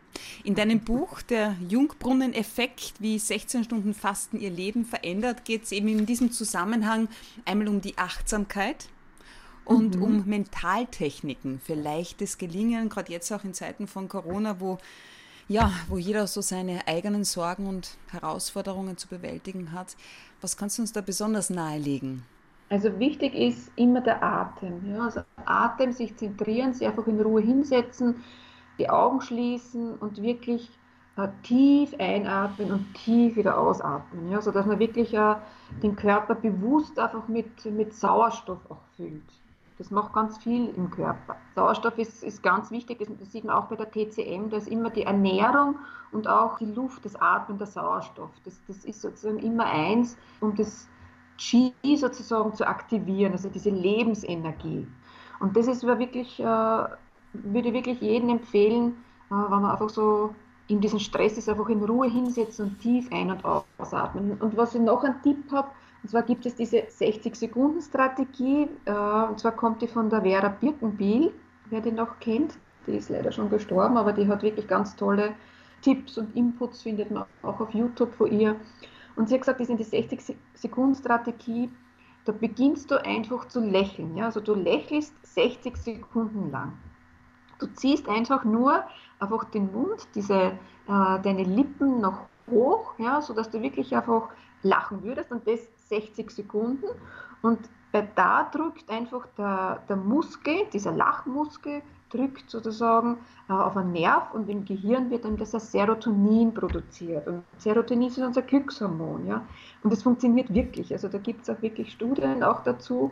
In 0.45 0.55
deinem 0.55 0.81
Buch, 0.81 1.23
der 1.23 1.57
Jungbrunnen-Effekt, 1.69 2.95
wie 3.01 3.19
16 3.19 3.65
Stunden 3.65 3.95
Fasten 3.95 4.41
ihr 4.41 4.51
Leben 4.51 4.85
verändert, 4.85 5.45
geht 5.45 5.65
es 5.65 5.73
eben 5.73 5.89
in 5.89 6.07
diesem 6.07 6.33
Zusammenhang 6.33 7.09
einmal 7.45 7.69
um 7.69 7.81
die 7.81 7.99
Achtsamkeit 7.99 8.89
und 9.65 9.97
mhm. 9.97 10.03
um 10.03 10.25
Mentaltechniken 10.27 11.61
für 11.61 11.75
leichtes 11.75 12.39
Gelingen, 12.39 12.89
gerade 12.89 13.13
jetzt 13.13 13.31
auch 13.33 13.45
in 13.45 13.55
Zeiten 13.55 13.87
von 13.87 14.09
Corona, 14.09 14.61
wo 14.61 14.79
ja, 15.49 15.73
wo 15.89 15.97
jeder 15.97 16.27
so 16.27 16.43
seine 16.43 16.87
eigenen 16.87 17.25
Sorgen 17.25 17.67
und 17.67 17.97
Herausforderungen 18.11 18.99
zu 18.99 19.09
bewältigen 19.09 19.73
hat. 19.73 19.97
Was 20.43 20.59
kannst 20.59 20.77
du 20.77 20.83
uns 20.83 20.93
da 20.93 21.01
besonders 21.01 21.49
nahelegen? 21.49 22.23
Also 22.69 22.99
wichtig 22.99 23.35
ist 23.35 23.71
immer 23.77 24.03
der 24.03 24.23
Atem. 24.23 24.95
Ja? 24.95 25.05
Also 25.05 25.21
Atem, 25.47 25.93
sich 25.93 26.15
zentrieren, 26.17 26.75
sich 26.75 26.87
einfach 26.87 27.07
in 27.07 27.19
Ruhe 27.19 27.41
hinsetzen, 27.41 28.17
die 28.79 28.89
Augen 28.89 29.21
schließen 29.21 29.97
und 29.97 30.23
wirklich 30.23 30.71
äh, 31.17 31.29
tief 31.43 31.95
einatmen 31.99 32.73
und 32.73 32.95
tief 32.95 33.37
wieder 33.37 33.59
ausatmen. 33.59 34.31
Ja? 34.31 34.41
Sodass 34.41 34.67
man 34.67 34.79
wirklich 34.79 35.13
äh, 35.15 35.35
den 35.83 35.97
Körper 35.97 36.35
bewusst 36.35 36.99
einfach 36.99 37.27
mit, 37.29 37.65
mit 37.67 37.95
Sauerstoff 37.95 38.61
auch 38.71 38.83
füllt. 38.97 39.23
Das 39.79 39.93
macht 39.93 40.13
ganz 40.13 40.39
viel 40.39 40.71
im 40.77 40.91
Körper. 40.91 41.37
Sauerstoff 41.55 41.99
ist, 41.99 42.25
ist 42.25 42.43
ganz 42.43 42.71
wichtig, 42.73 42.99
das 42.99 43.31
sieht 43.31 43.45
man 43.45 43.55
auch 43.55 43.67
bei 43.67 43.77
der 43.77 43.91
TCM, 43.91 44.51
da 44.51 44.57
ist 44.57 44.67
immer 44.67 44.91
die 44.91 45.05
Ernährung 45.05 45.77
und 46.11 46.27
auch 46.27 46.59
die 46.59 46.67
Luft, 46.67 47.05
das 47.05 47.15
Atmen 47.15 47.59
der 47.59 47.69
Sauerstoff. 47.69 48.31
Das, 48.45 48.61
das 48.67 48.85
ist 48.85 49.01
sozusagen 49.01 49.39
immer 49.39 49.67
eins, 49.67 50.17
um 50.41 50.57
das 50.57 50.89
Qi 51.39 51.73
sozusagen 51.97 52.53
zu 52.55 52.67
aktivieren, 52.67 53.33
also 53.33 53.49
diese 53.49 53.71
Lebensenergie. 53.71 54.89
Und 55.39 55.57
das 55.57 55.69
ist 55.69 55.85
wirklich, 55.85 56.41
äh, 56.41 56.85
würde 57.45 57.73
wirklich 57.73 58.01
jedem 58.01 58.31
empfehlen, 58.31 58.97
äh, 59.31 59.35
wenn 59.35 59.63
man 59.63 59.71
einfach 59.71 59.89
so 59.89 60.35
in 60.69 60.81
diesen 60.81 61.01
Stress 61.01 61.39
ist, 61.39 61.49
einfach 61.49 61.69
in 61.69 61.83
Ruhe 61.83 62.09
hinsetzen 62.09 62.67
und 62.67 62.79
tief 62.81 63.11
ein- 63.11 63.31
und 63.31 63.43
ausatmen. 63.79 64.37
Und 64.39 64.57
was 64.57 64.75
ich 64.75 64.81
noch 64.81 65.03
einen 65.03 65.21
Tipp 65.23 65.51
habe, 65.51 65.69
und 66.03 66.11
zwar 66.11 66.23
gibt 66.23 66.47
es 66.47 66.55
diese 66.55 66.87
60-Sekunden-Strategie, 66.89 68.69
äh, 68.85 68.93
und 69.29 69.41
zwar 69.41 69.53
kommt 69.53 69.83
die 69.83 69.89
von 69.89 70.11
der 70.11 70.23
Vera 70.23 70.49
Birkenbiel, 70.49 71.33
wer 71.71 71.81
die 71.81 71.93
noch 71.93 72.21
kennt, 72.21 72.59
die 72.87 72.93
ist 72.93 73.11
leider 73.11 73.33
schon 73.33 73.51
gestorben, 73.51 73.97
aber 73.97 74.13
die 74.13 74.29
hat 74.29 74.43
wirklich 74.43 74.67
ganz 74.67 74.95
tolle 74.97 75.35
Tipps 75.83 76.19
und 76.19 76.35
Inputs, 76.37 76.83
findet 76.83 77.11
man 77.11 77.25
auch 77.43 77.61
auf 77.61 77.73
YouTube 77.73 78.15
von 78.15 78.31
ihr. 78.31 78.57
Und 79.17 79.29
sie 79.29 79.35
hat 79.35 79.43
gesagt, 79.43 79.61
das 79.61 79.69
die 79.69 79.85
60-Sekunden-Strategie, 79.85 81.71
da 82.25 82.33
beginnst 82.33 82.91
du 82.91 83.05
einfach 83.05 83.49
zu 83.49 83.61
lächeln. 83.61 84.17
Ja? 84.17 84.27
Also 84.27 84.41
du 84.41 84.55
lächelst 84.55 85.15
60 85.23 85.77
Sekunden 85.77 86.51
lang. 86.51 86.73
Du 87.59 87.67
ziehst 87.67 88.09
einfach 88.09 88.45
nur 88.45 88.85
einfach 89.19 89.45
den 89.45 89.73
Mund, 89.73 90.07
diese, 90.15 90.35
äh, 90.35 90.53
deine 90.87 91.45
Lippen 91.45 92.01
noch 92.01 92.27
hoch, 92.51 92.95
ja, 92.99 93.21
sodass 93.21 93.51
du 93.51 93.61
wirklich 93.61 93.95
einfach 93.95 94.29
lachen 94.63 95.03
würdest 95.03 95.31
und 95.31 95.47
das 95.47 95.61
60 95.89 96.31
Sekunden. 96.31 96.87
Und 97.43 97.59
bei 97.93 98.07
da 98.15 98.45
drückt 98.45 98.91
einfach 98.91 99.27
der, 99.37 99.83
der 99.89 99.97
Muskel, 99.97 100.67
dieser 100.73 100.93
Lachmuskel, 100.93 101.83
drückt 102.11 102.51
sozusagen 102.51 103.19
äh, 103.49 103.53
auf 103.53 103.77
einen 103.77 103.93
Nerv 103.93 104.33
und 104.33 104.49
im 104.49 104.65
Gehirn 104.65 105.11
wird 105.11 105.25
dann 105.25 105.37
das 105.37 105.51
Serotonin 105.51 106.55
produziert. 106.55 107.27
Und 107.27 107.45
Serotonin 107.59 108.09
ist 108.09 108.19
unser 108.19 108.43
Glückshormon. 108.43 109.27
Ja? 109.27 109.43
Und 109.83 109.93
das 109.93 110.03
funktioniert 110.03 110.53
wirklich. 110.53 110.93
Also 110.93 111.09
da 111.09 111.19
gibt 111.19 111.43
es 111.43 111.51
auch 111.51 111.61
wirklich 111.61 111.93
Studien 111.93 112.43
auch 112.43 112.63
dazu. 112.63 113.11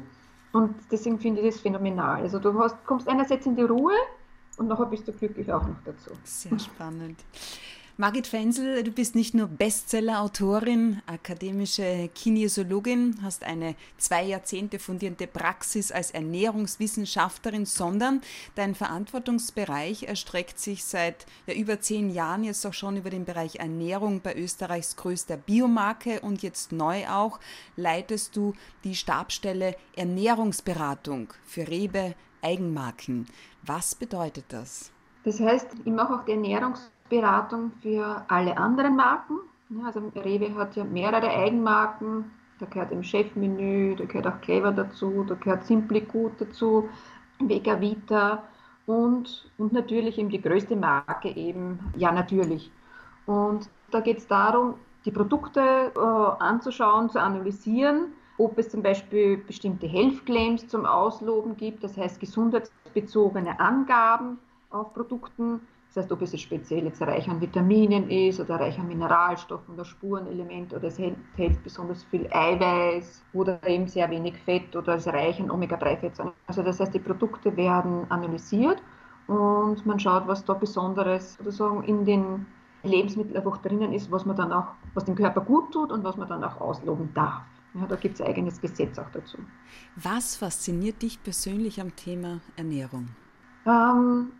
Und 0.52 0.74
deswegen 0.90 1.18
finde 1.18 1.42
ich 1.42 1.54
das 1.54 1.60
phänomenal. 1.60 2.22
Also 2.22 2.38
du 2.38 2.58
hast, 2.58 2.76
kommst 2.86 3.08
einerseits 3.08 3.44
in 3.46 3.56
die 3.56 3.62
Ruhe 3.62 3.92
und 4.56 4.68
nachher 4.68 4.86
bist 4.86 5.06
du 5.06 5.12
glücklich 5.12 5.52
auch 5.52 5.66
noch 5.66 5.76
dazu. 5.84 6.10
Sehr 6.24 6.58
spannend. 6.58 7.18
Margit 7.98 8.26
Fensel, 8.26 8.82
du 8.82 8.90
bist 8.90 9.14
nicht 9.14 9.32
nur 9.32 9.46
Bestseller-Autorin, 9.46 11.00
akademische 11.06 12.10
Kinesiologin, 12.14 13.16
hast 13.22 13.42
eine 13.42 13.74
zwei 13.96 14.22
Jahrzehnte 14.22 14.78
fundierte 14.78 15.26
Praxis 15.26 15.90
als 15.90 16.10
Ernährungswissenschaftlerin, 16.10 17.64
sondern 17.64 18.20
dein 18.54 18.74
Verantwortungsbereich 18.74 20.02
erstreckt 20.02 20.58
sich 20.58 20.84
seit 20.84 21.24
ja, 21.46 21.54
über 21.54 21.80
zehn 21.80 22.10
Jahren 22.10 22.44
jetzt 22.44 22.66
auch 22.66 22.74
schon 22.74 22.98
über 22.98 23.08
den 23.08 23.24
Bereich 23.24 23.56
Ernährung 23.56 24.20
bei 24.20 24.36
Österreichs 24.36 24.96
größter 24.96 25.38
Biomarke 25.38 26.20
und 26.20 26.42
jetzt 26.42 26.72
neu 26.72 27.08
auch 27.08 27.40
leitest 27.76 28.36
du 28.36 28.52
die 28.84 28.94
Stabstelle 28.94 29.74
Ernährungsberatung 29.94 31.32
für 31.46 31.66
Rebe 31.66 32.14
Eigenmarken. 32.46 33.26
Was 33.64 33.94
bedeutet 33.94 34.44
das? 34.48 34.92
Das 35.24 35.40
heißt, 35.40 35.68
ich 35.84 35.92
mache 35.92 36.14
auch 36.14 36.24
die 36.24 36.32
Ernährungsberatung 36.32 36.96
Beratung 37.08 37.72
für 37.82 38.24
alle 38.28 38.56
anderen 38.56 38.96
Marken. 38.96 39.38
Also 39.84 40.00
Rewe 40.14 40.54
hat 40.54 40.76
ja 40.76 40.84
mehrere 40.84 41.28
Eigenmarken. 41.28 42.30
Da 42.58 42.66
gehört 42.66 42.92
im 42.92 43.02
Chefmenü, 43.02 43.96
da 43.96 44.04
gehört 44.04 44.26
auch 44.26 44.40
Clever 44.40 44.72
dazu, 44.72 45.24
da 45.28 45.34
gehört 45.34 45.66
Simply 45.66 46.00
Good 46.00 46.32
dazu, 46.38 46.88
Vega 47.38 47.78
Vita 47.80 48.44
und, 48.86 49.50
und 49.58 49.72
natürlich 49.74 50.16
eben 50.16 50.30
die 50.30 50.40
größte 50.40 50.74
Marke 50.74 51.28
eben, 51.28 51.78
ja 51.96 52.12
natürlich. 52.12 52.70
Und 53.26 53.68
da 53.90 54.00
geht 54.00 54.18
es 54.18 54.26
darum, 54.26 54.74
die 55.04 55.10
Produkte 55.10 55.60
äh, 55.94 56.42
anzuschauen, 56.42 57.10
zu 57.10 57.20
analysieren, 57.20 58.14
ob 58.38 58.58
es 58.58 58.68
zum 58.68 58.82
Beispiel 58.82 59.38
bestimmte 59.38 59.86
Health 59.86 60.26
Claims 60.26 60.66
zum 60.68 60.86
Ausloben 60.86 61.56
gibt, 61.56 61.82
das 61.84 61.96
heißt 61.96 62.20
gesundheitsbezogene 62.20 63.58
Angaben 63.58 64.38
auf 64.70 64.92
Produkten 64.92 65.60
das 65.96 66.04
heißt, 66.04 66.12
ob 66.12 66.20
es 66.20 66.38
speziell 66.38 66.84
jetzt 66.84 67.00
reich 67.00 67.26
an 67.26 67.40
Vitaminen 67.40 68.10
ist 68.10 68.38
oder 68.38 68.60
reich 68.60 68.78
an 68.78 68.86
Mineralstoffen 68.86 69.72
oder 69.72 69.84
Spurenelemente 69.86 70.76
oder 70.76 70.88
es 70.88 70.98
enthält 70.98 71.64
besonders 71.64 72.04
viel 72.04 72.28
Eiweiß 72.30 73.24
oder 73.32 73.66
eben 73.66 73.88
sehr 73.88 74.10
wenig 74.10 74.36
Fett 74.44 74.76
oder 74.76 74.96
es 74.96 75.06
reich 75.06 75.40
an 75.40 75.50
Omega-3-Fettsäuren. 75.50 76.32
Also 76.48 76.62
das 76.62 76.80
heißt, 76.80 76.92
die 76.92 76.98
Produkte 76.98 77.56
werden 77.56 78.04
analysiert 78.10 78.82
und 79.26 79.86
man 79.86 79.98
schaut, 79.98 80.28
was 80.28 80.44
da 80.44 80.52
Besonderes 80.52 81.36
sozusagen 81.36 81.82
in 81.84 82.04
den 82.04 82.44
Lebensmitteln 82.82 83.38
einfach 83.38 83.62
drinnen 83.62 83.94
ist, 83.94 84.12
was 84.12 84.26
man 84.26 84.36
dann 84.36 84.52
auch, 84.52 84.74
was 84.92 85.06
dem 85.06 85.14
Körper 85.14 85.40
gut 85.40 85.72
tut 85.72 85.90
und 85.92 86.04
was 86.04 86.18
man 86.18 86.28
dann 86.28 86.44
auch 86.44 86.60
ausloben 86.60 87.08
darf. 87.14 87.40
Ja, 87.78 87.86
da 87.86 87.96
gibt 87.96 88.14
es 88.14 88.20
ein 88.20 88.28
eigenes 88.28 88.60
Gesetz 88.60 88.98
auch 88.98 89.10
dazu. 89.12 89.38
Was 89.96 90.36
fasziniert 90.36 91.02
dich 91.02 91.22
persönlich 91.22 91.80
am 91.80 91.94
Thema 91.94 92.40
Ernährung? 92.56 93.08
Ähm, 93.66 94.32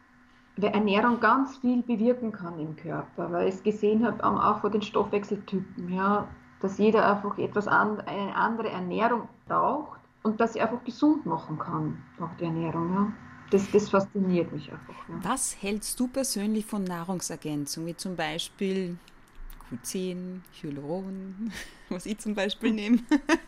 weil 0.57 0.71
Ernährung 0.71 1.21
ganz 1.21 1.59
viel 1.59 1.83
bewirken 1.83 2.33
kann 2.33 2.59
im 2.59 2.77
Körper, 2.77 3.31
weil 3.31 3.49
ich 3.49 3.57
es 3.57 3.63
gesehen 3.63 4.07
habe, 4.07 4.25
auch 4.25 4.61
von 4.61 4.73
den 4.73 4.83
Stoffwechseltypen, 4.83 5.93
ja, 5.93 6.27
dass 6.61 6.79
jeder 6.79 7.15
einfach 7.15 7.37
etwas 7.39 7.69
an, 7.69 8.01
eine 8.01 8.35
andere 8.35 8.71
Ernährung 8.71 9.29
braucht 9.47 10.01
und 10.23 10.41
dass 10.41 10.55
sie 10.55 10.61
einfach 10.61 10.83
gesund 10.85 11.27
machen 11.27 11.59
kann, 11.59 12.03
auch 12.21 12.35
die 12.41 12.45
Ernährung. 12.45 12.93
Ja. 12.95 13.13
Das, 13.51 13.71
das 13.71 13.91
fasziniert 13.91 14.51
mich 14.53 14.73
einfach. 14.73 15.09
Ja. 15.09 15.15
Was 15.23 15.63
hältst 15.63 16.01
du 16.01 16.09
persönlich 16.09 16.67
von 16.67 16.83
Nahrungsergänzung, 16.85 17.87
wie 17.87 17.97
zum 17.97 18.17
Beispiel 18.17 18.97
Q10, 19.71 20.41
Hyaluron, 20.61 21.53
was 21.89 22.07
ich 22.07 22.19
zum 22.19 22.35
Beispiel 22.35 22.73
nehme? 22.73 22.99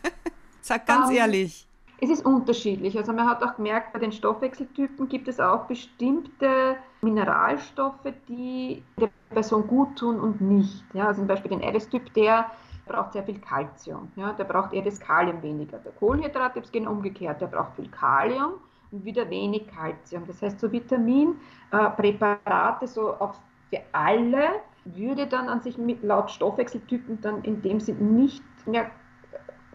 Sag 0.61 0.85
ganz 0.85 1.07
um, 1.07 1.11
ähm, 1.11 1.17
ehrlich. 1.17 1.65
Es 2.01 2.09
ist 2.09 2.25
unterschiedlich. 2.25 2.97
Also 2.97 3.11
man 3.11 3.27
hat 3.27 3.43
auch 3.43 3.55
gemerkt, 3.55 3.91
bei 3.93 3.99
den 3.99 4.11
Stoffwechseltypen 4.11 5.09
gibt 5.09 5.27
es 5.27 5.39
auch 5.39 5.65
bestimmte 5.65 6.77
Mineralstoffe, 7.01 8.13
die 8.27 8.83
der 8.99 9.09
Person 9.29 9.67
gut 9.67 9.97
tun 9.97 10.19
und 10.19 10.41
nicht. 10.41 10.83
Ja, 10.93 11.07
also 11.07 11.21
zum 11.21 11.27
Beispiel 11.27 11.51
den 11.51 11.61
Eiweißtyp, 11.61 12.13
der 12.13 12.51
braucht 12.87 13.13
sehr 13.13 13.23
viel 13.23 13.39
Kalzium. 13.39 14.11
Ja, 14.15 14.33
der 14.33 14.45
braucht 14.45 14.73
eher 14.73 14.83
das 14.83 14.99
Kalium 14.99 15.41
weniger. 15.41 15.77
Der 15.79 15.91
Kohlenhydrat 15.93 16.55
ist 16.57 16.73
genau 16.73 16.91
umgekehrt, 16.91 17.41
der 17.41 17.47
braucht 17.47 17.75
viel 17.75 17.89
Kalium 17.89 18.53
und 18.91 19.05
wieder 19.05 19.29
wenig 19.29 19.67
Kalzium. 19.67 20.25
Das 20.27 20.41
heißt, 20.41 20.59
so 20.59 20.71
Vitaminpräparate, 20.71 22.85
äh, 22.85 22.87
so 22.87 23.13
auch 23.13 23.35
für 23.69 23.81
alle, 23.91 24.61
würde 24.95 25.27
dann 25.27 25.49
an 25.49 25.61
sich 25.61 25.77
mit, 25.77 26.03
laut 26.03 26.31
Stoffwechseltypen 26.31 27.21
dann 27.21 27.43
in 27.43 27.61
dem 27.61 27.79
Sinn 27.79 28.15
nicht 28.15 28.43
mehr 28.65 28.89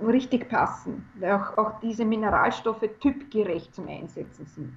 richtig 0.02 0.48
passen, 0.48 1.08
weil 1.18 1.32
auch, 1.32 1.56
auch 1.56 1.80
diese 1.80 2.04
Mineralstoffe 2.04 2.84
typgerecht 3.00 3.74
zum 3.74 3.88
Einsetzen 3.88 4.46
sind. 4.46 4.72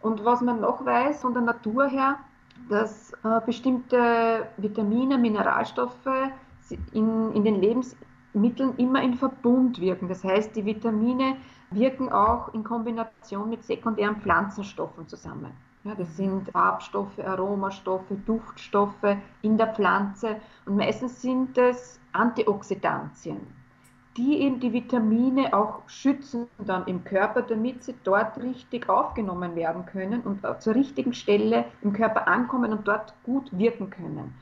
Und 0.00 0.24
was 0.24 0.40
man 0.40 0.60
noch 0.60 0.84
weiß 0.84 1.20
von 1.20 1.34
der 1.34 1.42
Natur 1.42 1.88
her, 1.88 2.18
dass 2.68 3.12
äh, 3.24 3.40
bestimmte 3.44 4.48
Vitamine, 4.56 5.18
Mineralstoffe 5.18 6.30
in, 6.92 7.32
in 7.32 7.44
den 7.44 7.60
Lebensmitteln 7.60 8.76
immer 8.76 9.02
in 9.02 9.14
Verbund 9.14 9.80
wirken. 9.80 10.08
Das 10.08 10.24
heißt, 10.24 10.56
die 10.56 10.64
Vitamine 10.64 11.36
wirken 11.70 12.10
auch 12.10 12.52
in 12.54 12.64
Kombination 12.64 13.50
mit 13.50 13.64
sekundären 13.64 14.16
Pflanzenstoffen 14.20 15.06
zusammen. 15.06 15.52
Ja, 15.86 15.94
das 15.94 16.16
sind 16.16 16.50
Farbstoffe, 16.50 17.18
Aromastoffe, 17.20 18.16
Duftstoffe 18.26 19.16
in 19.42 19.56
der 19.56 19.72
Pflanze 19.72 20.40
und 20.64 20.76
meistens 20.76 21.22
sind 21.22 21.56
es 21.56 22.00
Antioxidantien 22.12 23.40
die 24.16 24.40
eben 24.40 24.60
die 24.60 24.72
Vitamine 24.72 25.52
auch 25.52 25.82
schützen 25.88 26.48
dann 26.58 26.86
im 26.86 27.04
Körper, 27.04 27.42
damit 27.42 27.84
sie 27.84 27.94
dort 28.02 28.38
richtig 28.38 28.88
aufgenommen 28.88 29.54
werden 29.54 29.84
können 29.84 30.22
und 30.22 30.40
zur 30.60 30.74
richtigen 30.74 31.12
Stelle 31.12 31.66
im 31.82 31.92
Körper 31.92 32.26
ankommen 32.26 32.72
und 32.72 32.88
dort 32.88 33.14
gut 33.24 33.56
wirken 33.56 33.90
können. 33.90 34.34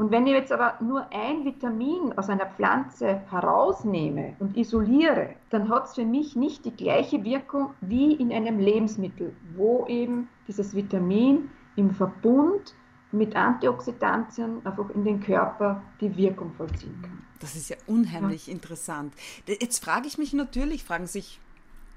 Und 0.00 0.10
wenn 0.10 0.26
ich 0.26 0.32
jetzt 0.32 0.50
aber 0.50 0.82
nur 0.82 1.06
ein 1.12 1.44
Vitamin 1.44 2.14
aus 2.16 2.30
einer 2.30 2.46
Pflanze 2.46 3.20
herausnehme 3.30 4.34
und 4.38 4.56
isoliere, 4.56 5.34
dann 5.50 5.68
hat 5.68 5.88
es 5.88 5.94
für 5.94 6.06
mich 6.06 6.34
nicht 6.36 6.64
die 6.64 6.70
gleiche 6.70 7.22
Wirkung 7.22 7.74
wie 7.82 8.14
in 8.14 8.32
einem 8.32 8.58
Lebensmittel, 8.58 9.36
wo 9.56 9.84
eben 9.88 10.30
dieses 10.48 10.74
Vitamin 10.74 11.50
im 11.76 11.90
Verbund 11.90 12.74
mit 13.12 13.36
Antioxidantien 13.36 14.64
einfach 14.64 14.88
in 14.88 15.04
den 15.04 15.20
Körper 15.20 15.82
die 16.00 16.16
Wirkung 16.16 16.54
vollziehen 16.54 16.98
kann. 17.02 17.22
Das 17.38 17.54
ist 17.54 17.68
ja 17.68 17.76
unheimlich 17.86 18.46
ja. 18.46 18.54
interessant. 18.54 19.12
Jetzt 19.46 19.84
frage 19.84 20.06
ich 20.06 20.16
mich 20.16 20.32
natürlich, 20.32 20.82
fragen 20.82 21.08
sich 21.08 21.40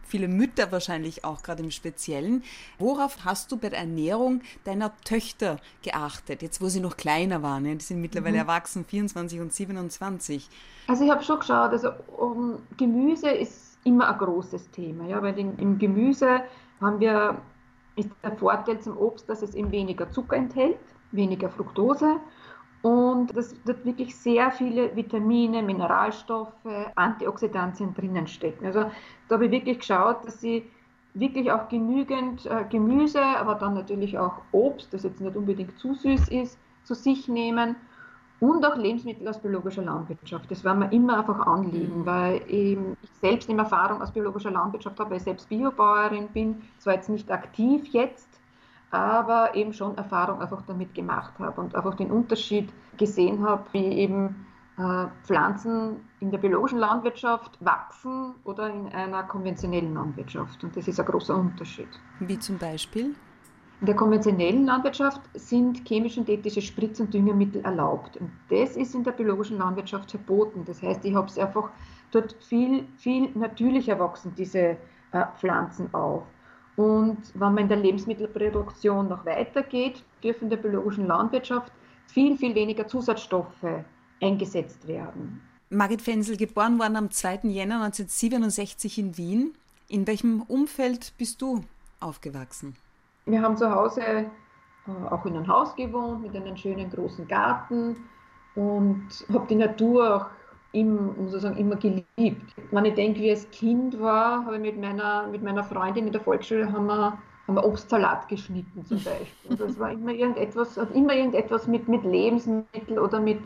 viele 0.05 0.27
Mütter 0.27 0.71
wahrscheinlich 0.71 1.23
auch 1.25 1.43
gerade 1.43 1.63
im 1.63 1.71
Speziellen. 1.71 2.43
Worauf 2.79 3.25
hast 3.25 3.51
du 3.51 3.57
bei 3.57 3.69
der 3.69 3.79
Ernährung 3.79 4.41
deiner 4.63 4.95
Töchter 5.03 5.57
geachtet, 5.81 6.41
jetzt 6.41 6.61
wo 6.61 6.67
sie 6.67 6.79
noch 6.79 6.97
kleiner 6.97 7.41
waren? 7.41 7.65
Ja, 7.65 7.73
die 7.73 7.83
sind 7.83 8.01
mittlerweile 8.01 8.35
mhm. 8.35 8.39
erwachsen, 8.39 8.85
24 8.85 9.39
und 9.39 9.53
27. 9.53 10.49
Also 10.87 11.03
ich 11.03 11.11
habe 11.11 11.23
schon 11.23 11.39
geschaut, 11.39 11.71
also 11.71 11.89
um, 12.17 12.59
Gemüse 12.77 13.29
ist 13.29 13.77
immer 13.83 14.09
ein 14.09 14.17
großes 14.17 14.71
Thema, 14.71 15.07
ja, 15.07 15.21
weil 15.21 15.37
in, 15.37 15.57
im 15.57 15.77
Gemüse 15.77 16.41
haben 16.81 16.99
wir, 16.99 17.41
ist 17.95 18.09
der 18.23 18.33
Vorteil 18.33 18.79
zum 18.79 18.97
Obst, 18.97 19.27
dass 19.29 19.41
es 19.41 19.55
eben 19.55 19.71
weniger 19.71 20.11
Zucker 20.11 20.35
enthält, 20.35 20.77
weniger 21.11 21.49
Fructose 21.49 22.19
und 22.83 23.35
das 23.35 23.55
wird 23.65 23.85
wirklich 23.85 24.13
sehr 24.15 24.51
viele 24.51 24.93
Vitamine, 24.93 25.63
Mineralstoffe, 25.63 26.51
Antioxidantien 26.95 27.93
drinnen 27.93 28.27
stecken. 28.27 28.65
Also 28.65 28.91
da 29.29 29.35
habe 29.35 29.45
ich 29.45 29.51
wirklich 29.51 29.79
geschaut, 29.79 30.25
dass 30.25 30.41
sie 30.41 30.69
wirklich 31.13 31.49
auch 31.49 31.69
genügend 31.69 32.45
äh, 32.45 32.65
Gemüse, 32.69 33.23
aber 33.23 33.55
dann 33.55 33.73
natürlich 33.73 34.17
auch 34.17 34.41
Obst, 34.51 34.93
das 34.93 35.03
jetzt 35.03 35.21
nicht 35.21 35.35
unbedingt 35.37 35.79
zu 35.79 35.93
süß 35.93 36.27
ist, 36.27 36.59
zu 36.83 36.93
sich 36.93 37.29
nehmen 37.29 37.77
und 38.41 38.65
auch 38.65 38.75
Lebensmittel 38.75 39.25
aus 39.29 39.39
biologischer 39.39 39.83
Landwirtschaft. 39.83 40.51
Das 40.51 40.65
war 40.65 40.75
mir 40.75 40.91
immer 40.91 41.19
einfach 41.19 41.39
Anliegen, 41.47 41.99
mhm. 41.99 42.05
weil 42.05 42.41
eben 42.49 42.97
ich 43.01 43.11
selbst 43.21 43.49
eine 43.49 43.59
Erfahrung 43.59 44.01
aus 44.01 44.11
biologischer 44.11 44.51
Landwirtschaft 44.51 44.99
habe, 44.99 45.11
weil 45.11 45.17
ich 45.17 45.23
selbst 45.23 45.47
Biobäuerin 45.47 46.27
bin, 46.33 46.61
zwar 46.79 46.95
jetzt 46.95 47.07
nicht 47.07 47.31
aktiv 47.31 47.87
jetzt, 47.93 48.27
aber 48.93 49.55
eben 49.55 49.73
schon 49.73 49.97
Erfahrung 49.97 50.39
einfach 50.39 50.61
damit 50.67 50.93
gemacht 50.93 51.33
habe 51.39 51.59
und 51.59 51.75
einfach 51.75 51.95
den 51.95 52.11
Unterschied 52.11 52.71
gesehen 52.97 53.43
habe, 53.43 53.63
wie 53.71 53.85
eben 53.85 54.45
äh, 54.77 55.05
Pflanzen 55.23 55.97
in 56.19 56.29
der 56.29 56.37
biologischen 56.37 56.77
Landwirtschaft 56.77 57.57
wachsen 57.59 58.35
oder 58.43 58.69
in 58.69 58.87
einer 58.89 59.23
konventionellen 59.23 59.95
Landwirtschaft. 59.95 60.63
Und 60.63 60.75
das 60.77 60.87
ist 60.87 60.99
ein 60.99 61.05
großer 61.05 61.35
Unterschied. 61.35 61.87
Wie 62.19 62.37
zum 62.37 62.57
Beispiel? 62.57 63.15
In 63.81 63.87
der 63.87 63.95
konventionellen 63.95 64.65
Landwirtschaft 64.65 65.21
sind 65.33 65.83
chemisch-synthetische 65.85 66.61
Spritz- 66.61 66.99
und 66.99 67.13
Düngemittel 67.13 67.61
erlaubt. 67.65 68.15
Und 68.17 68.31
das 68.49 68.77
ist 68.77 68.95
in 68.95 69.03
der 69.03 69.11
biologischen 69.11 69.57
Landwirtschaft 69.57 70.11
verboten. 70.11 70.63
Das 70.65 70.81
heißt, 70.81 71.03
ich 71.03 71.15
habe 71.15 71.27
es 71.27 71.37
einfach 71.37 71.69
dort 72.11 72.35
viel, 72.43 72.85
viel 72.97 73.29
natürlicher 73.33 73.99
wachsen, 73.99 74.33
diese 74.37 74.77
äh, 75.11 75.25
Pflanzen 75.37 75.93
auf. 75.93 76.23
Und 76.75 77.17
wenn 77.33 77.53
man 77.53 77.57
in 77.59 77.67
der 77.67 77.77
Lebensmittelproduktion 77.77 79.07
noch 79.07 79.25
weitergeht, 79.25 80.03
dürfen 80.23 80.49
der 80.49 80.57
biologischen 80.57 81.07
Landwirtschaft 81.07 81.71
viel, 82.07 82.37
viel 82.37 82.55
weniger 82.55 82.87
Zusatzstoffe 82.87 83.83
eingesetzt 84.21 84.87
werden. 84.87 85.41
Margit 85.69 86.01
Fensel, 86.01 86.37
geboren 86.37 86.79
worden 86.79 86.95
am 86.95 87.11
2. 87.11 87.41
Jänner 87.43 87.83
1967 87.83 88.97
in 88.99 89.17
Wien. 89.17 89.53
In 89.87 90.07
welchem 90.07 90.41
Umfeld 90.43 91.13
bist 91.17 91.41
du 91.41 91.63
aufgewachsen? 91.99 92.75
Wir 93.25 93.41
haben 93.41 93.57
zu 93.57 93.69
Hause 93.69 94.01
äh, 94.01 94.25
auch 95.09 95.25
in 95.25 95.35
einem 95.35 95.47
Haus 95.47 95.75
gewohnt 95.75 96.21
mit 96.21 96.35
einem 96.35 96.57
schönen 96.57 96.89
großen 96.89 97.27
Garten 97.27 97.97
und 98.55 99.07
habe 99.31 99.47
die 99.47 99.55
Natur 99.55 100.15
auch 100.15 100.25
im, 100.73 101.15
muss 101.23 101.33
ich 101.35 101.41
sagen, 101.41 101.57
immer 101.57 101.75
geliebt. 101.75 102.53
Wenn 102.71 102.85
ich 102.85 102.95
denke, 102.95 103.19
wie 103.21 103.29
ich 103.29 103.31
als 103.31 103.51
Kind 103.51 103.99
war, 103.99 104.45
habe 104.45 104.55
ich 104.55 104.61
mit 104.61 104.81
meiner, 104.81 105.27
mit 105.27 105.43
meiner 105.43 105.63
Freundin 105.63 106.07
in 106.07 106.11
der 106.11 106.21
Volksschule 106.21 106.71
haben 106.71 106.87
wir, 106.87 107.17
haben 107.47 107.55
wir 107.55 107.63
Obstsalat 107.63 108.27
geschnitten 108.27 108.83
zum 108.85 108.97
Beispiel. 109.03 109.51
Und 109.51 109.61
das 109.61 109.79
war 109.79 109.91
immer 109.91 110.11
irgendetwas, 110.11 110.75
hat 110.75 110.93
immer 110.95 111.13
irgendetwas 111.13 111.67
mit, 111.67 111.87
mit 111.87 112.03
Lebensmitteln 112.03 112.97
oder 112.97 113.19
mit, 113.19 113.39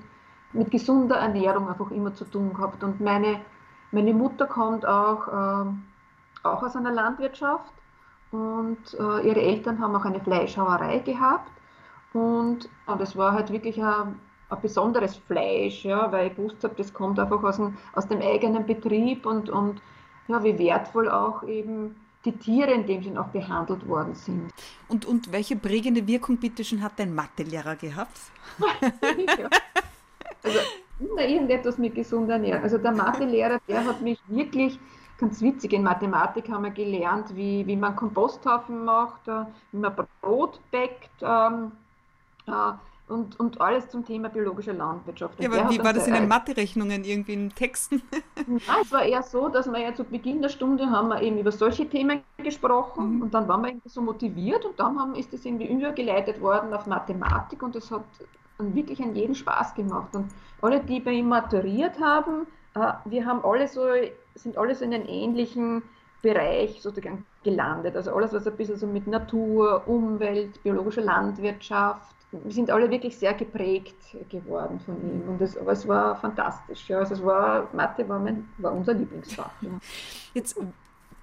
mit 0.53 0.71
gesunder 0.71 1.17
Ernährung 1.17 1.67
einfach 1.67 1.91
immer 1.91 2.13
zu 2.13 2.23
tun 2.23 2.53
gehabt. 2.53 2.81
Und 2.81 3.01
meine, 3.01 3.41
meine 3.91 4.13
Mutter 4.13 4.45
kommt 4.45 4.85
auch, 4.85 5.27
äh, 5.27 5.69
auch 6.43 6.63
aus 6.63 6.77
einer 6.77 6.93
Landwirtschaft 6.93 7.73
und 8.31 8.77
äh, 8.93 9.27
ihre 9.27 9.41
Eltern 9.41 9.81
haben 9.81 9.95
auch 9.95 10.05
eine 10.05 10.21
Fleischhauerei 10.21 10.99
gehabt. 10.99 11.51
Und, 12.13 12.69
und 12.85 13.01
das 13.01 13.17
war 13.17 13.33
halt 13.33 13.51
wirklich 13.51 13.83
ein, 13.83 14.17
ein 14.49 14.61
besonderes 14.61 15.15
Fleisch, 15.15 15.83
ja, 15.83 16.11
weil 16.11 16.27
ich 16.27 16.35
gewusst 16.35 16.63
habe, 16.63 16.75
das 16.77 16.93
kommt 16.93 17.19
einfach 17.19 17.43
aus 17.43 17.57
dem, 17.57 17.77
aus 17.93 18.07
dem 18.07 18.21
eigenen 18.21 18.65
Betrieb 18.65 19.25
und, 19.25 19.49
und 19.49 19.81
ja, 20.27 20.43
wie 20.43 20.57
wertvoll 20.57 21.09
auch 21.09 21.43
eben 21.43 21.95
die 22.25 22.31
Tiere 22.33 22.71
in 22.71 22.85
dem 22.85 23.03
Sinn 23.03 23.17
auch 23.17 23.27
behandelt 23.27 23.87
worden 23.87 24.15
sind. 24.15 24.51
Und, 24.87 25.05
und 25.05 25.31
welche 25.31 25.55
prägende 25.55 26.05
Wirkung 26.07 26.37
bitteschön 26.37 26.81
hat 26.81 26.93
dein 26.97 27.13
Mathelehrer 27.13 27.75
gehabt? 27.75 28.17
ja. 28.59 29.49
Also 30.43 30.59
immer 30.99 31.25
irgendetwas 31.25 31.77
mit 31.77 31.95
gesunder 31.95 32.33
Ernährung. 32.33 32.63
Also 32.63 32.77
der 32.77 32.91
Mathelehrer, 32.91 33.59
der 33.67 33.85
hat 33.85 34.01
mich 34.01 34.19
wirklich 34.27 34.79
ganz 35.17 35.41
witzig, 35.41 35.73
in 35.73 35.83
Mathematik 35.83 36.49
haben 36.49 36.63
wir 36.63 36.71
gelernt, 36.71 37.35
wie, 37.35 37.65
wie 37.65 37.75
man 37.75 37.95
Komposthaufen 37.95 38.85
macht, 38.85 39.27
äh, 39.27 39.45
wie 39.71 39.77
man 39.77 39.93
Brot 40.21 40.59
bäckt 40.71 41.09
ähm, 41.21 41.71
äh, 42.47 42.51
und, 43.09 43.39
und 43.39 43.61
alles 43.61 43.89
zum 43.89 44.05
Thema 44.05 44.29
biologische 44.29 44.73
Landwirtschaft. 44.73 45.41
ja, 45.41 45.49
aber 45.49 45.69
wie 45.69 45.79
war 45.79 45.93
das 45.93 46.07
in 46.07 46.13
den 46.13 46.27
Mathe-Rechnungen 46.27 47.03
irgendwie 47.03 47.33
in 47.33 47.49
Texten? 47.49 48.01
Nein, 48.47 48.59
es 48.81 48.91
war 48.91 49.03
eher 49.03 49.23
so, 49.23 49.47
dass 49.49 49.67
wir 49.67 49.79
ja 49.79 49.93
zu 49.93 50.03
Beginn 50.03 50.41
der 50.41 50.49
Stunde 50.49 50.89
haben 50.89 51.07
wir 51.09 51.21
eben 51.21 51.37
über 51.37 51.51
solche 51.51 51.87
Themen 51.87 52.21
gesprochen 52.37 53.15
mhm. 53.15 53.21
und 53.23 53.33
dann 53.33 53.47
waren 53.47 53.61
wir 53.61 53.69
irgendwie 53.69 53.89
so 53.89 54.01
motiviert 54.01 54.65
und 54.65 54.79
dann 54.79 54.99
haben, 54.99 55.15
ist 55.15 55.31
das 55.31 55.45
irgendwie 55.45 55.67
übergeleitet 55.67 56.41
worden 56.41 56.73
auf 56.73 56.85
Mathematik 56.85 57.63
und 57.63 57.75
es 57.75 57.89
hat 57.91 58.03
wirklich 58.59 59.01
an 59.01 59.15
jeden 59.15 59.35
Spaß 59.35 59.75
gemacht. 59.75 60.15
Und 60.15 60.31
alle, 60.61 60.79
die 60.79 60.99
bei 60.99 61.11
ihm 61.11 61.29
maturiert 61.29 61.99
haben, 61.99 62.47
äh, 62.75 62.93
wir 63.05 63.25
haben 63.25 63.43
alle 63.45 63.67
so, 63.67 63.85
sind 64.35 64.57
alle 64.57 64.75
so 64.75 64.83
in 64.83 64.93
einem 64.93 65.07
ähnlichen 65.07 65.83
Bereich 66.21 66.81
sozusagen 66.81 67.25
gelandet. 67.43 67.95
Also 67.95 68.13
alles, 68.13 68.33
was 68.33 68.47
ein 68.47 68.57
bisschen 68.57 68.77
so 68.77 68.87
mit 68.87 69.07
Natur, 69.07 69.83
Umwelt, 69.87 70.61
biologischer 70.63 71.03
Landwirtschaft, 71.03 72.16
wir 72.16 72.16
sind 72.49 72.69
alle 72.69 72.89
wirklich 72.89 73.17
sehr 73.17 73.33
geprägt 73.33 73.95
geworden 74.29 74.79
von 74.81 74.95
ihm. 75.01 75.29
Und 75.29 75.39
das, 75.39 75.57
aber 75.57 75.71
es 75.71 75.87
war 75.87 76.15
fantastisch. 76.17 76.89
Ja. 76.89 76.99
Also 76.99 77.15
es 77.15 77.23
war, 77.23 77.69
Mathe 77.73 78.07
war, 78.07 78.19
mein, 78.19 78.49
war 78.57 78.73
unser 78.73 78.93
Lieblingsfach. 78.93 79.51
Ja. 79.61 79.69
Jetzt 80.33 80.59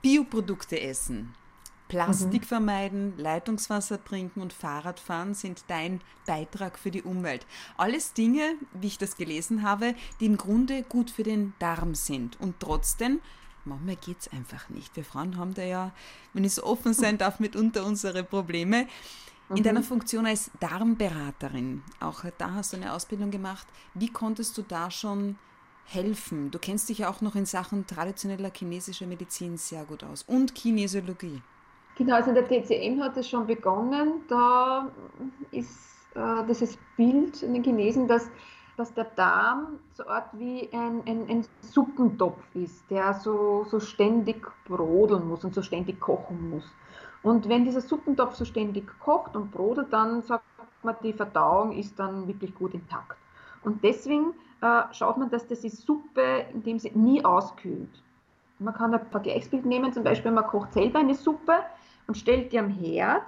Bioprodukte 0.01 0.81
essen. 0.81 1.35
Plastik 1.89 2.43
mhm. 2.43 2.47
vermeiden, 2.47 3.15
Leitungswasser 3.19 4.03
trinken 4.03 4.41
und 4.41 4.53
Fahrradfahren 4.53 5.35
sind 5.35 5.65
dein 5.69 6.01
Beitrag 6.27 6.79
für 6.79 6.91
die 6.91 7.03
Umwelt. 7.03 7.47
Alles 7.77 8.15
Dinge, 8.15 8.55
wie 8.73 8.87
ich 8.87 8.99
das 8.99 9.17
gelesen 9.17 9.63
habe, 9.63 9.95
die 10.19 10.27
im 10.27 10.39
Grunde 10.39 10.83
gut 10.83 11.11
für 11.11 11.23
den 11.23 11.53
Darm 11.59 11.95
sind. 11.95 12.41
Und 12.41 12.59
trotzdem, 12.59 13.21
manchmal 13.65 13.97
geht 13.97 14.21
es 14.21 14.33
einfach 14.33 14.71
nicht. 14.71 14.97
Wir 14.97 15.05
Frauen 15.05 15.37
haben 15.37 15.53
da 15.53 15.63
ja, 15.63 15.93
wenn 16.33 16.45
ich 16.45 16.55
so 16.55 16.65
offen 16.65 16.95
sein 16.95 17.19
darf, 17.19 17.39
mitunter 17.39 17.85
unsere 17.85 18.25
Probleme. 18.25 18.87
In 19.51 19.57
mhm. 19.57 19.63
deiner 19.63 19.83
Funktion 19.83 20.27
als 20.27 20.51
Darmberaterin, 20.59 21.83
auch 22.01 22.25
da 22.39 22.55
hast 22.55 22.73
du 22.73 22.77
eine 22.79 22.93
Ausbildung 22.93 23.31
gemacht, 23.31 23.67
wie 23.93 24.09
konntest 24.09 24.57
du 24.57 24.63
da 24.63 24.91
schon 24.91 25.37
helfen? 25.85 26.51
Du 26.51 26.59
kennst 26.59 26.89
dich 26.89 26.99
ja 26.99 27.11
auch 27.11 27.21
noch 27.21 27.35
in 27.35 27.45
Sachen 27.45 27.87
traditioneller 27.87 28.51
chinesischer 28.51 29.07
Medizin 29.07 29.57
sehr 29.59 29.85
gut 29.85 30.03
aus 30.03 30.23
und 30.23 30.55
Kinesiologie. 30.55 31.43
Genau, 31.97 32.17
also 32.17 32.31
in 32.31 32.35
der 32.35 32.49
TCM 32.49 33.01
hat 33.03 33.17
es 33.17 33.29
schon 33.29 33.47
begonnen. 33.47 34.23
Da 34.29 34.91
ist 35.53 35.95
äh, 36.15 36.45
dieses 36.49 36.77
Bild 36.97 37.43
in 37.43 37.55
den 37.55 37.63
Chinesen, 37.63 38.09
dass, 38.09 38.29
dass 38.77 38.93
der 38.95 39.05
Darm 39.05 39.79
so 39.93 40.05
Art 40.07 40.29
wie 40.33 40.69
ein, 40.73 41.03
ein, 41.07 41.29
ein, 41.29 41.47
Suppentopf 41.61 42.43
ist, 42.55 42.83
der 42.91 43.15
so, 43.15 43.65
so 43.71 43.79
ständig 43.79 44.45
brodeln 44.65 45.29
muss 45.29 45.45
und 45.45 45.55
so 45.55 45.63
ständig 45.63 46.01
kochen 46.01 46.51
muss. 46.51 46.65
Und 47.25 47.49
wenn 47.49 47.65
dieser 47.65 47.81
Suppentopf 47.81 48.37
so 48.37 48.45
ständig 48.45 48.87
kocht 49.01 49.35
und 49.35 49.51
brodelt, 49.51 49.93
dann 49.93 50.23
sagt 50.23 50.45
man, 50.83 50.95
die 51.03 51.13
Verdauung 51.13 51.73
ist 51.73 51.99
dann 51.99 52.29
wirklich 52.29 52.55
gut 52.55 52.75
intakt. 52.75 53.19
Und 53.65 53.83
deswegen 53.83 54.35
äh, 54.61 54.83
schaut 54.93 55.17
man, 55.17 55.31
dass 55.31 55.47
diese 55.49 55.71
Suppe 55.71 56.47
in 56.53 56.63
dem 56.63 56.79
Sinne 56.79 56.99
nie 56.99 57.25
auskühlt. 57.25 57.91
Man 58.59 58.75
kann 58.75 58.95
ein 58.95 59.05
Vergleichsbild 59.11 59.65
nehmen, 59.65 59.93
zum 59.93 60.05
Beispiel 60.05 60.31
man 60.31 60.47
kocht 60.47 60.73
selber 60.73 61.01
eine 61.01 61.15
Suppe, 61.15 61.65
und 62.07 62.17
stellt 62.17 62.53
die 62.53 62.59
am 62.59 62.69
Herd 62.69 63.23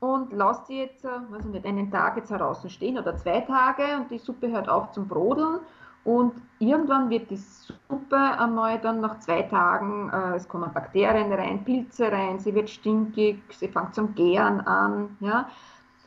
und 0.00 0.32
lasst 0.32 0.68
die 0.68 0.78
jetzt, 0.78 1.04
äh, 1.04 1.08
weiß 1.30 1.44
nicht, 1.46 1.64
einen 1.64 1.90
Tag 1.90 2.16
jetzt 2.16 2.30
draußen 2.30 2.68
stehen 2.70 2.98
oder 2.98 3.16
zwei 3.16 3.40
Tage 3.40 3.96
und 3.96 4.10
die 4.10 4.18
Suppe 4.18 4.50
hört 4.50 4.68
auf 4.68 4.92
zum 4.92 5.08
Brodeln 5.08 5.60
und 6.04 6.32
irgendwann 6.58 7.10
wird 7.10 7.30
die 7.30 7.36
Suppe 7.36 8.16
einmal 8.16 8.80
dann 8.80 9.00
nach 9.00 9.20
zwei 9.20 9.42
Tagen, 9.42 10.10
äh, 10.10 10.36
es 10.36 10.48
kommen 10.48 10.72
Bakterien 10.72 11.32
rein, 11.32 11.64
Pilze 11.64 12.10
rein, 12.10 12.40
sie 12.40 12.54
wird 12.54 12.70
stinkig, 12.70 13.40
sie 13.50 13.68
fängt 13.68 13.94
zum 13.94 14.14
Gären 14.14 14.60
an, 14.60 15.16
ja. 15.20 15.48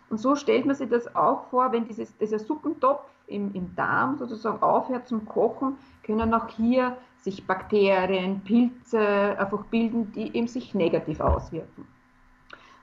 Und 0.10 0.19
so 0.19 0.36
stellt 0.36 0.65
man 0.65 0.75
sich 0.75 0.89
das 0.89 1.13
auch 1.15 1.45
vor, 1.45 1.71
wenn 1.71 1.88
dieses, 1.88 2.15
dieser 2.17 2.39
Suppentopf 2.39 3.10
im, 3.27 3.53
im 3.55 3.75
Darm 3.75 4.17
sozusagen 4.17 4.62
aufhört 4.62 5.08
zum 5.08 5.25
Kochen, 5.25 5.77
können 6.03 6.34
auch 6.34 6.47
hier 6.49 6.95
sich 7.17 7.47
Bakterien, 7.47 8.41
Pilze 8.41 8.99
einfach 9.39 9.65
bilden, 9.65 10.12
die 10.12 10.36
eben 10.36 10.47
sich 10.47 10.75
negativ 10.75 11.19
auswirken. 11.21 11.88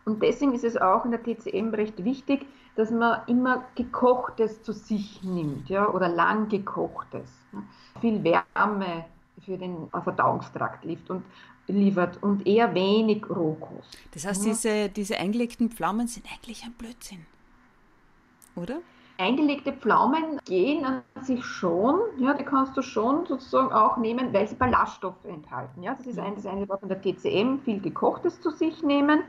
Und 0.05 0.23
deswegen 0.23 0.53
ist 0.53 0.65
es 0.65 0.77
auch 0.77 1.05
in 1.05 1.13
der 1.13 1.23
TCM 1.23 1.69
recht 1.75 2.05
wichtig, 2.05 2.47
dass 2.75 2.91
man 2.91 3.21
immer 3.27 3.65
gekochtes 3.75 4.63
zu 4.63 4.73
sich 4.73 5.23
nimmt, 5.23 5.69
ja, 5.69 5.89
oder 5.89 6.09
lang 6.09 6.49
gekochtes. 6.49 7.31
Viel 8.01 8.25
Wärme 8.25 9.05
für 9.45 9.59
den 9.59 9.89
Verdauungstrakt 9.91 10.85
liefert 10.85 11.11
und, 11.11 11.25
liefert 11.67 12.23
und 12.23 12.47
eher 12.47 12.75
wenig 12.75 13.29
Rohkost. 13.29 13.99
Das 14.15 14.25
heißt, 14.25 14.45
ja. 14.45 14.53
diese, 14.53 14.89
diese 14.89 15.19
eingelegten 15.19 15.71
Pflaumen 15.71 16.07
sind 16.07 16.27
eigentlich 16.33 16.65
ein 16.65 16.73
Blödsinn, 16.73 17.27
oder? 18.57 18.79
Eingelegte 19.19 19.73
Pflaumen 19.73 20.41
gehen 20.47 20.85
an 20.85 21.03
sich 21.21 21.45
schon, 21.45 22.01
ja, 22.19 22.33
die 22.33 22.45
kannst 22.45 22.77
du 22.77 22.83
schon 22.83 23.27
sozusagen 23.27 23.71
auch 23.71 23.99
nehmen, 23.99 24.33
weil 24.33 24.49
sie 24.49 24.55
Ballaststoffe 24.55 25.25
enthalten. 25.25 25.83
Ja, 25.83 25.95
das 25.95 26.07
ist 26.07 26.19
ein, 26.19 26.35
das 26.35 26.47
eine 26.47 26.69
Wort 26.69 26.81
von 26.81 26.89
der 26.89 27.01
TCM, 27.01 27.59
viel 27.63 27.81
gekochtes 27.81 28.41
zu 28.41 28.51
sich 28.51 28.83
nehmen 28.83 29.23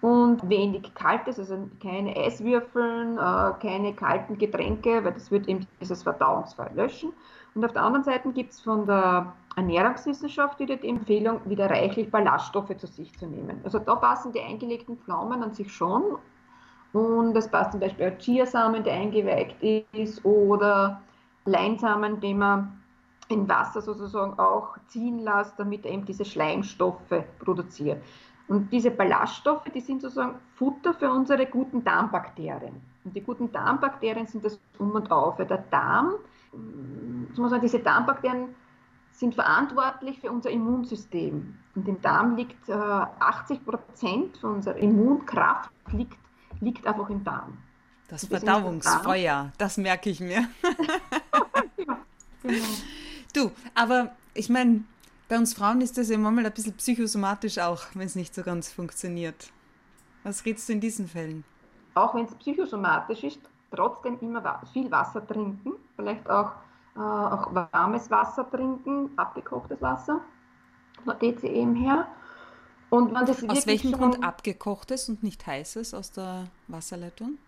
und 0.00 0.48
wenig 0.48 0.94
kaltes, 0.94 1.38
also 1.38 1.68
keine 1.82 2.14
Eiswürfeln, 2.16 3.16
äh, 3.16 3.52
keine 3.60 3.94
kalten 3.94 4.36
Getränke, 4.36 5.04
weil 5.04 5.12
das 5.12 5.30
wird 5.30 5.48
eben 5.48 5.66
dieses 5.80 6.02
Verdauungsfall 6.02 6.70
löschen. 6.74 7.12
Und 7.54 7.64
auf 7.64 7.72
der 7.72 7.82
anderen 7.82 8.04
Seite 8.04 8.30
gibt 8.32 8.52
es 8.52 8.60
von 8.60 8.86
der 8.86 9.32
Ernährungswissenschaft 9.56 10.58
wieder 10.58 10.76
die 10.76 10.88
Empfehlung, 10.88 11.40
wieder 11.44 11.70
reichlich 11.70 12.10
Ballaststoffe 12.10 12.76
zu 12.76 12.86
sich 12.86 13.16
zu 13.18 13.26
nehmen. 13.26 13.60
Also 13.64 13.78
da 13.78 13.94
passen 13.94 14.32
die 14.32 14.40
eingelegten 14.40 14.98
Pflaumen 14.98 15.42
an 15.42 15.54
sich 15.54 15.72
schon 15.72 16.02
Und 16.92 17.34
das 17.34 17.50
passt 17.50 17.72
zum 17.72 17.80
Beispiel 17.80 18.10
auch 18.10 18.18
Chiasamen, 18.18 18.84
der 18.84 18.94
eingeweicht 18.94 19.56
ist, 19.92 20.24
oder 20.24 21.00
Leinsamen, 21.44 22.20
den 22.20 22.38
man 22.38 22.82
in 23.28 23.48
Wasser 23.48 23.80
sozusagen 23.80 24.38
auch 24.38 24.76
ziehen 24.88 25.18
lässt, 25.20 25.58
damit 25.58 25.84
er 25.86 25.92
eben 25.92 26.04
diese 26.04 26.24
Schleimstoffe 26.24 27.24
produziert. 27.38 28.02
Und 28.46 28.70
diese 28.72 28.90
Ballaststoffe, 28.90 29.64
die 29.74 29.80
sind 29.80 30.02
sozusagen 30.02 30.36
Futter 30.56 30.94
für 30.94 31.10
unsere 31.10 31.46
guten 31.46 31.82
Darmbakterien. 31.82 32.74
Und 33.04 33.16
die 33.16 33.22
guten 33.22 33.50
Darmbakterien 33.50 34.26
sind 34.26 34.44
das 34.44 34.58
Um 34.78 34.90
und 34.90 35.10
Auf. 35.10 35.36
Der 35.36 35.46
Darm, 35.70 36.14
muss 37.36 37.50
man 37.50 37.60
diese 37.60 37.78
Darmbakterien 37.78 38.54
sind 39.12 39.34
verantwortlich 39.34 40.20
für 40.20 40.30
unser 40.30 40.50
Immunsystem. 40.50 41.54
Und 41.74 41.88
im 41.88 42.00
Darm 42.02 42.36
liegt 42.36 42.68
äh, 42.68 42.72
80 42.72 43.64
Prozent 43.64 44.36
von 44.38 44.56
unserer 44.56 44.76
Immunkraft 44.76 45.70
liegt, 45.92 46.18
liegt 46.60 46.86
einfach 46.86 47.08
im 47.10 47.22
Darm. 47.22 47.56
Das 48.08 48.26
Verdauungsfeuer, 48.26 49.52
das 49.56 49.76
merke 49.76 50.10
ich 50.10 50.20
mir. 50.20 50.30
ja, 50.62 51.62
genau. 51.76 51.96
Du, 53.32 53.50
aber 53.74 54.12
ich 54.34 54.48
meine, 54.48 54.84
bei 55.28 55.38
uns 55.38 55.54
Frauen 55.54 55.80
ist 55.80 55.96
das 55.96 56.10
ja 56.10 56.18
manchmal 56.18 56.46
ein 56.46 56.52
bisschen 56.52 56.76
psychosomatisch 56.76 57.58
auch, 57.58 57.82
wenn 57.94 58.06
es 58.06 58.14
nicht 58.14 58.34
so 58.34 58.42
ganz 58.42 58.70
funktioniert. 58.70 59.50
Was 60.22 60.44
redest 60.44 60.68
du 60.68 60.74
in 60.74 60.80
diesen 60.80 61.08
Fällen? 61.08 61.44
Auch 61.94 62.14
wenn 62.14 62.24
es 62.24 62.34
psychosomatisch 62.34 63.24
ist, 63.24 63.40
trotzdem 63.70 64.18
immer 64.20 64.60
viel 64.72 64.90
Wasser 64.90 65.26
trinken, 65.26 65.74
vielleicht 65.96 66.28
auch 66.28 66.52
äh, 66.96 67.00
auch 67.00 67.52
warmes 67.72 68.10
Wasser 68.10 68.48
trinken, 68.48 69.10
abgekochtes 69.16 69.80
Wasser, 69.82 70.20
von 71.04 71.18
TCM 71.18 71.74
her. 71.74 72.06
Und 72.90 73.12
wenn 73.12 73.26
das 73.26 73.48
aus 73.48 73.66
welchem 73.66 73.92
Grund 73.92 74.22
abgekochtes 74.22 75.08
und 75.08 75.22
nicht 75.22 75.44
heißes 75.46 75.94
aus 75.94 76.12
der 76.12 76.46
Wasserleitung? 76.68 77.38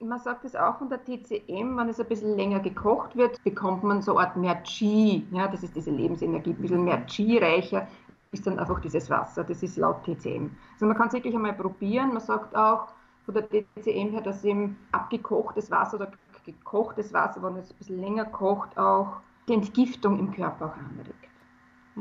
Man 0.00 0.20
sagt 0.20 0.44
es 0.44 0.54
auch 0.54 0.78
von 0.78 0.88
der 0.88 1.04
TCM, 1.04 1.76
wenn 1.76 1.88
es 1.88 1.98
ein 1.98 2.06
bisschen 2.06 2.36
länger 2.36 2.60
gekocht 2.60 3.16
wird, 3.16 3.42
bekommt 3.42 3.82
man 3.82 4.00
so 4.00 4.16
eine 4.16 4.28
Art 4.28 4.36
mehr 4.36 4.54
Qi. 4.56 5.26
Ja, 5.32 5.48
das 5.48 5.64
ist 5.64 5.74
diese 5.74 5.90
Lebensenergie, 5.90 6.50
ein 6.50 6.62
bisschen 6.62 6.84
mehr 6.84 7.00
Qi 7.02 7.38
reicher 7.38 7.88
ist 8.30 8.46
dann 8.46 8.58
einfach 8.58 8.80
dieses 8.80 9.08
Wasser. 9.10 9.44
Das 9.44 9.62
ist 9.62 9.76
laut 9.76 10.04
TCM. 10.04 10.50
Also 10.74 10.86
man 10.86 10.96
kann 10.96 11.08
es 11.08 11.14
wirklich 11.14 11.34
einmal 11.34 11.54
probieren. 11.54 12.08
Man 12.08 12.20
sagt 12.20 12.54
auch 12.54 12.88
von 13.24 13.34
der 13.34 13.48
TCM 13.48 14.10
her, 14.10 14.20
dass 14.20 14.44
eben 14.44 14.78
abgekochtes 14.92 15.70
Wasser 15.70 15.96
oder 15.96 16.12
gekochtes 16.44 17.12
Wasser, 17.12 17.42
wenn 17.42 17.56
es 17.56 17.70
ein 17.70 17.76
bisschen 17.78 18.00
länger 18.00 18.24
kocht, 18.26 18.76
auch 18.78 19.20
die 19.48 19.54
Entgiftung 19.54 20.18
im 20.18 20.32
Körper 20.32 20.66
auch 20.66 20.76
anregt. 20.76 21.14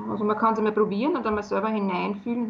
Also 0.09 0.23
man 0.23 0.37
kann 0.37 0.53
es 0.53 0.59
einmal 0.59 0.73
probieren 0.73 1.15
und 1.15 1.25
einmal 1.25 1.43
selber 1.43 1.69
hineinfühlen, 1.69 2.47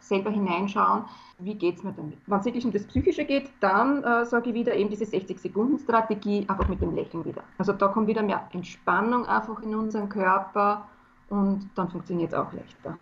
selber 0.00 0.30
hineinschauen, 0.30 1.04
wie 1.38 1.54
geht 1.54 1.76
es 1.76 1.82
mir 1.82 1.92
damit. 1.92 2.18
Wenn 2.26 2.38
es 2.38 2.44
wirklich 2.44 2.64
um 2.64 2.72
das 2.72 2.84
Psychische 2.84 3.24
geht, 3.24 3.50
dann 3.60 4.02
äh, 4.02 4.24
sage 4.26 4.50
ich 4.50 4.54
wieder 4.54 4.74
eben 4.74 4.90
diese 4.90 5.04
60-Sekunden-Strategie, 5.04 6.44
einfach 6.48 6.68
mit 6.68 6.80
dem 6.80 6.94
Lächeln 6.94 7.24
wieder. 7.24 7.42
Also 7.58 7.72
da 7.72 7.88
kommt 7.88 8.08
wieder 8.08 8.22
mehr 8.22 8.48
Entspannung 8.52 9.26
einfach 9.26 9.62
in 9.62 9.74
unseren 9.74 10.08
Körper 10.08 10.86
und 11.28 11.70
dann 11.74 11.90
funktioniert 11.90 12.32
es 12.32 12.38
auch 12.38 12.52
leichter. 12.52 12.98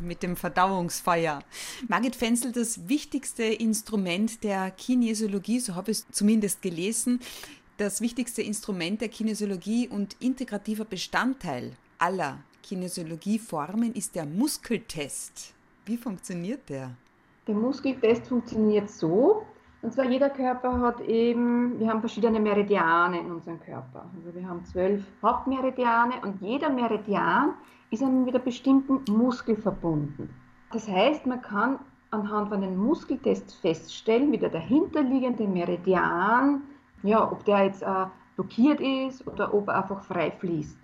Mit 0.00 0.22
dem 0.22 0.36
Verdauungsfeuer. 0.36 1.40
Margit 1.88 2.16
Fenzel, 2.16 2.52
das 2.52 2.88
wichtigste 2.88 3.44
Instrument 3.44 4.42
der 4.42 4.70
Kinesiologie, 4.70 5.60
so 5.60 5.74
habe 5.74 5.90
ich 5.90 5.98
es 5.98 6.10
zumindest 6.10 6.62
gelesen, 6.62 7.20
das 7.76 8.00
wichtigste 8.00 8.42
Instrument 8.42 9.00
der 9.00 9.08
Kinesiologie 9.08 9.88
und 9.88 10.16
integrativer 10.20 10.84
Bestandteil 10.84 11.72
aller 11.98 12.38
Kinesiologieformen 12.62 13.92
ist 13.94 14.14
der 14.14 14.24
Muskeltest. 14.24 15.54
Wie 15.84 15.96
funktioniert 15.96 16.68
der? 16.68 16.90
Der 17.46 17.54
Muskeltest 17.54 18.26
funktioniert 18.28 18.88
so, 18.88 19.44
und 19.82 19.92
zwar 19.92 20.04
jeder 20.04 20.30
Körper 20.30 20.78
hat 20.80 21.00
eben, 21.00 21.78
wir 21.80 21.88
haben 21.88 22.00
verschiedene 22.00 22.38
Meridiane 22.38 23.18
in 23.18 23.32
unserem 23.32 23.60
Körper. 23.60 24.06
Also 24.16 24.32
wir 24.32 24.48
haben 24.48 24.64
zwölf 24.64 25.02
Hauptmeridiane 25.20 26.14
und 26.22 26.40
jeder 26.40 26.70
Meridian 26.70 27.54
ist 27.90 28.00
mit 28.00 28.34
einem 28.34 28.44
bestimmten 28.44 29.02
Muskel 29.12 29.56
verbunden. 29.56 30.30
Das 30.72 30.88
heißt, 30.88 31.26
man 31.26 31.42
kann 31.42 31.80
anhand 32.12 32.50
von 32.50 32.62
einem 32.62 32.76
Muskeltest 32.76 33.56
feststellen, 33.56 34.30
wie 34.30 34.38
der 34.38 34.50
dahinterliegende 34.50 35.48
Meridian 35.48 36.62
ja, 37.02 37.30
ob 37.30 37.44
der 37.44 37.64
jetzt 37.64 37.82
äh, 37.82 38.06
blockiert 38.36 38.80
ist 38.80 39.26
oder 39.26 39.52
ob 39.52 39.68
er 39.68 39.82
einfach 39.82 40.04
frei 40.04 40.30
fließt. 40.30 40.78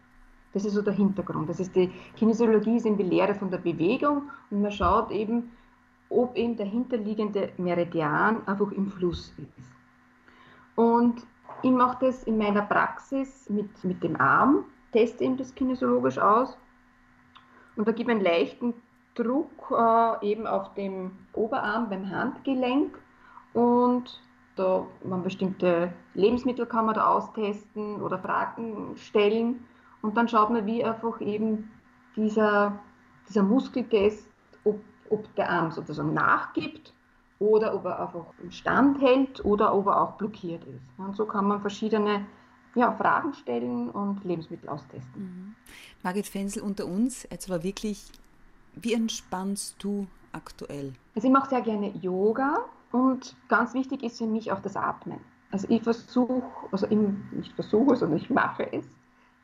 Das 0.52 0.64
ist 0.64 0.74
so 0.74 0.82
der 0.82 0.94
Hintergrund. 0.94 1.48
Das 1.48 1.60
ist 1.60 1.74
die 1.76 1.90
Kinesiologie 2.16 2.76
ist 2.76 2.86
eben 2.86 2.96
die 2.96 3.02
Lehre 3.02 3.34
von 3.34 3.50
der 3.50 3.58
Bewegung 3.58 4.30
und 4.50 4.62
man 4.62 4.72
schaut 4.72 5.10
eben, 5.10 5.52
ob 6.10 6.36
eben 6.36 6.56
der 6.56 6.66
hinterliegende 6.66 7.52
Meridian 7.58 8.46
einfach 8.46 8.72
im 8.72 8.86
Fluss 8.86 9.34
ist. 9.36 9.70
Und 10.74 11.26
ich 11.62 11.70
mache 11.70 12.06
das 12.06 12.22
in 12.24 12.38
meiner 12.38 12.62
Praxis 12.62 13.50
mit, 13.50 13.84
mit 13.84 14.02
dem 14.02 14.18
Arm, 14.20 14.64
teste 14.92 15.24
eben 15.24 15.36
das 15.36 15.54
kinesiologisch 15.54 16.18
aus 16.18 16.56
und 17.76 17.86
da 17.86 17.92
ich 17.92 18.08
einen 18.08 18.20
leichten 18.20 18.74
Druck 19.14 19.70
äh, 19.70 20.26
eben 20.26 20.46
auf 20.46 20.74
dem 20.74 21.10
Oberarm 21.32 21.88
beim 21.88 22.08
Handgelenk 22.08 22.96
und 23.54 24.20
da 24.56 24.86
man 25.04 25.22
bestimmte 25.22 25.92
Lebensmittel 26.14 26.66
kann 26.66 26.86
man 26.86 26.94
da 26.94 27.06
austesten 27.06 28.00
oder 28.02 28.18
Fragen 28.18 28.96
stellen 28.96 29.64
und 30.02 30.16
dann 30.16 30.28
schaut 30.28 30.50
man, 30.50 30.66
wie 30.66 30.84
einfach 30.84 31.20
eben 31.20 31.70
dieser, 32.16 32.78
dieser 33.28 33.42
Muskeltest, 33.42 34.28
ob, 34.64 34.80
ob 35.10 35.34
der 35.34 35.50
Arm 35.50 35.70
sozusagen 35.70 36.14
nachgibt 36.14 36.92
oder 37.38 37.74
ob 37.74 37.84
er 37.84 38.00
einfach 38.00 38.26
im 38.42 38.50
Stand 38.50 39.00
hält 39.00 39.44
oder 39.44 39.74
ob 39.74 39.86
er 39.86 40.00
auch 40.00 40.12
blockiert 40.12 40.64
ist. 40.64 40.98
Und 40.98 41.16
so 41.16 41.26
kann 41.26 41.46
man 41.46 41.60
verschiedene 41.60 42.26
ja, 42.74 42.92
Fragen 42.92 43.32
stellen 43.34 43.90
und 43.90 44.24
Lebensmittel 44.24 44.68
austesten. 44.68 45.22
Mhm. 45.22 45.54
Margit 46.02 46.26
Fensel 46.26 46.62
unter 46.62 46.86
uns, 46.86 47.26
jetzt 47.30 47.48
war 47.48 47.62
wirklich, 47.62 48.10
wie 48.74 48.94
entspannst 48.94 49.76
du 49.82 50.06
aktuell? 50.32 50.92
Also 51.14 51.28
ich 51.28 51.34
mache 51.34 51.50
sehr 51.50 51.60
gerne 51.60 51.90
Yoga 52.00 52.64
und 52.92 53.36
ganz 53.48 53.74
wichtig 53.74 54.02
ist 54.02 54.18
für 54.18 54.26
mich 54.26 54.52
auch 54.52 54.60
das 54.60 54.76
Atmen. 54.76 55.20
Also 55.50 55.66
ich 55.70 55.82
versuche, 55.82 56.42
also 56.70 56.86
ich 56.86 56.98
nicht 57.32 57.52
versuche, 57.54 57.96
sondern 57.96 58.18
ich 58.18 58.30
mache 58.30 58.70
es, 58.72 58.84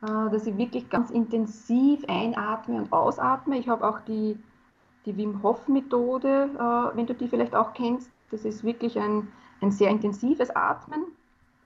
dass 0.05 0.47
ich 0.47 0.57
wirklich 0.57 0.89
ganz 0.91 1.11
intensiv 1.11 2.05
einatme 2.09 2.77
und 2.77 2.93
ausatme. 2.93 3.59
Ich 3.59 3.69
habe 3.69 3.87
auch 3.87 4.01
die, 4.01 4.39
die 5.07 5.17
Wim 5.17 5.43
Hof 5.43 5.69
Methode, 5.69 6.51
äh, 6.55 6.97
wenn 6.97 7.07
du 7.07 7.15
die 7.15 7.29
vielleicht 7.29 7.55
auch 7.55 7.73
kennst. 7.75 8.11
Das 8.31 8.45
ist 8.45 8.65
wirklich 8.65 8.99
ein, 8.99 9.29
ein 9.61 9.71
sehr 9.71 9.91
intensives 9.91 10.51
Atmen, 10.51 11.05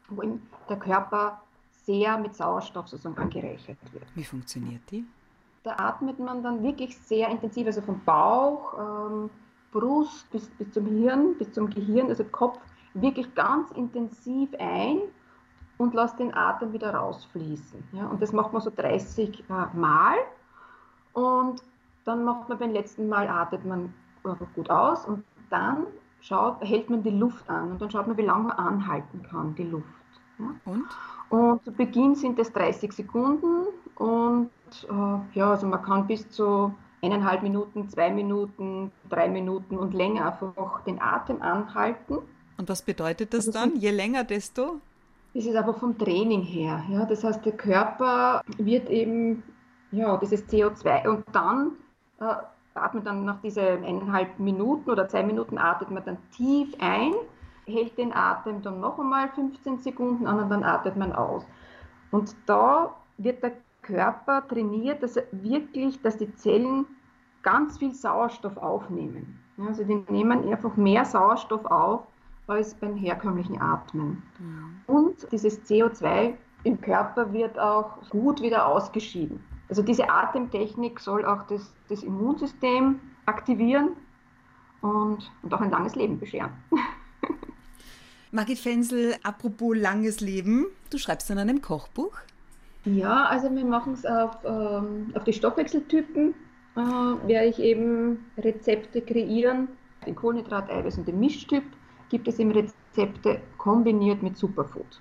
wo 0.08 0.22
der 0.68 0.76
Körper 0.76 1.40
sehr 1.84 2.18
mit 2.18 2.34
Sauerstoff 2.34 2.88
sozusagen 2.88 3.16
angereichert 3.18 3.78
wird. 3.92 4.04
Wie 4.14 4.24
funktioniert 4.24 4.82
die? 4.90 5.04
Da 5.62 5.76
atmet 5.76 6.18
man 6.18 6.42
dann 6.42 6.62
wirklich 6.62 6.96
sehr 6.98 7.28
intensiv, 7.28 7.66
also 7.66 7.80
vom 7.80 8.00
Bauch, 8.04 8.74
ähm, 8.78 9.30
Brust 9.72 10.30
bis, 10.30 10.48
bis 10.50 10.70
zum 10.72 10.86
Hirn, 10.86 11.34
bis 11.38 11.52
zum 11.52 11.68
Gehirn, 11.70 12.08
also 12.08 12.24
Kopf, 12.24 12.58
wirklich 12.94 13.34
ganz 13.34 13.70
intensiv 13.72 14.50
ein 14.58 14.98
und 15.78 15.94
lasst 15.94 16.18
den 16.18 16.34
Atem 16.34 16.72
wieder 16.72 16.94
rausfließen. 16.94 17.82
Ja? 17.92 18.06
Und 18.06 18.20
das 18.20 18.32
macht 18.32 18.52
man 18.52 18.60
so 18.60 18.70
30 18.74 19.44
äh, 19.48 19.76
Mal. 19.76 20.16
Und 21.12 21.62
dann 22.04 22.24
macht 22.24 22.48
man 22.48 22.58
beim 22.58 22.72
letzten 22.72 23.08
Mal, 23.08 23.28
atmet 23.28 23.64
man 23.64 23.94
einfach 24.24 24.46
gut 24.54 24.68
aus 24.70 25.04
und 25.06 25.24
dann 25.50 25.86
schaut, 26.20 26.60
hält 26.60 26.90
man 26.90 27.02
die 27.02 27.10
Luft 27.10 27.48
an 27.48 27.72
und 27.72 27.80
dann 27.80 27.90
schaut 27.90 28.06
man, 28.06 28.16
wie 28.16 28.22
lange 28.22 28.48
man 28.48 28.56
anhalten 28.56 29.22
kann, 29.22 29.54
die 29.54 29.64
Luft. 29.64 29.86
Ja? 30.38 30.54
Und? 30.64 30.84
Und 31.30 31.64
zu 31.64 31.72
Beginn 31.72 32.14
sind 32.14 32.38
es 32.38 32.52
30 32.52 32.92
Sekunden 32.92 33.66
und 33.96 34.50
äh, 34.88 35.38
ja, 35.38 35.50
also 35.50 35.66
man 35.66 35.82
kann 35.82 36.06
bis 36.06 36.28
zu 36.30 36.74
eineinhalb 37.02 37.42
Minuten, 37.42 37.88
zwei 37.88 38.10
Minuten, 38.10 38.90
drei 39.08 39.28
Minuten 39.28 39.76
und 39.76 39.94
länger 39.94 40.32
einfach 40.32 40.82
den 40.84 41.00
Atem 41.00 41.42
anhalten. 41.42 42.18
Und 42.56 42.68
was 42.68 42.82
bedeutet 42.82 43.34
das 43.34 43.46
also 43.48 43.58
dann? 43.58 43.76
Je 43.76 43.90
länger, 43.90 44.24
desto? 44.24 44.80
Das 45.34 45.44
ist 45.44 45.56
aber 45.56 45.74
vom 45.74 45.96
Training 45.98 46.42
her. 46.42 46.82
Ja? 46.90 47.04
Das 47.04 47.22
heißt, 47.24 47.44
der 47.44 47.52
Körper 47.52 48.42
wird 48.56 48.88
eben, 48.88 49.42
ja, 49.90 50.16
dieses 50.16 50.46
CO2 50.48 51.08
und 51.08 51.24
dann 51.32 51.72
äh, 52.20 52.34
atmet 52.74 53.06
dann 53.06 53.24
nach 53.24 53.40
diesen 53.40 53.84
eineinhalb 53.84 54.38
Minuten 54.38 54.90
oder 54.90 55.08
zwei 55.08 55.22
Minuten 55.22 55.58
atmet 55.58 55.90
man 55.90 56.04
dann 56.04 56.18
tief 56.30 56.74
ein, 56.80 57.12
hält 57.66 57.98
den 57.98 58.12
Atem 58.12 58.62
dann 58.62 58.80
noch 58.80 58.98
einmal 58.98 59.28
15 59.28 59.78
Sekunden 59.78 60.26
an 60.26 60.40
und 60.40 60.48
dann 60.48 60.64
atmet 60.64 60.96
man 60.96 61.12
aus. 61.12 61.46
Und 62.10 62.34
da 62.46 62.94
wird 63.18 63.42
der 63.42 63.52
Körper 63.82 64.46
trainiert, 64.46 65.02
dass 65.02 65.16
er 65.16 65.24
wirklich, 65.32 66.00
dass 66.02 66.16
die 66.16 66.34
Zellen 66.34 66.86
ganz 67.42 67.78
viel 67.78 67.94
Sauerstoff 67.94 68.56
aufnehmen. 68.56 69.38
Also 69.58 69.84
die 69.84 70.04
nehmen 70.08 70.48
einfach 70.48 70.76
mehr 70.76 71.04
Sauerstoff 71.04 71.64
auf 71.66 72.02
als 72.48 72.74
beim 72.74 72.96
herkömmlichen 72.96 73.60
Atmen. 73.60 74.22
Mhm. 74.38 74.80
Und 74.86 75.32
dieses 75.32 75.60
CO2 75.66 76.34
im 76.64 76.80
Körper 76.80 77.32
wird 77.32 77.58
auch 77.58 78.08
gut 78.10 78.42
wieder 78.42 78.66
ausgeschieden. 78.66 79.40
Also 79.68 79.82
diese 79.82 80.10
Atemtechnik 80.10 80.98
soll 80.98 81.24
auch 81.24 81.46
das, 81.46 81.72
das 81.88 82.02
Immunsystem 82.02 82.98
aktivieren 83.26 83.90
und, 84.80 85.30
und 85.42 85.54
auch 85.54 85.60
ein 85.60 85.70
langes 85.70 85.94
Leben 85.94 86.18
bescheren. 86.18 86.50
Margit 88.32 88.58
Fensel, 88.58 89.14
apropos 89.22 89.76
langes 89.76 90.20
Leben, 90.20 90.66
du 90.90 90.98
schreibst 90.98 91.30
an 91.30 91.38
einem 91.38 91.62
Kochbuch? 91.62 92.16
Ja, 92.84 93.24
also 93.24 93.54
wir 93.54 93.64
machen 93.64 93.92
es 93.92 94.06
auf, 94.06 94.38
ähm, 94.44 95.12
auf 95.14 95.24
die 95.24 95.32
Stoffwechseltypen, 95.32 96.34
äh, 96.76 96.80
werde 96.80 97.48
ich 97.48 97.58
eben 97.58 98.24
Rezepte 98.38 99.02
kreieren. 99.02 99.68
Den 100.06 100.14
Kohlenhydrat, 100.14 100.70
Eiweiß 100.70 100.96
und 100.98 101.08
den 101.08 101.18
Mischtyp 101.20 101.64
gibt 102.08 102.28
es 102.28 102.38
eben 102.38 102.50
Rezepte 102.52 103.40
kombiniert 103.56 104.22
mit 104.22 104.36
Superfood. 104.36 105.00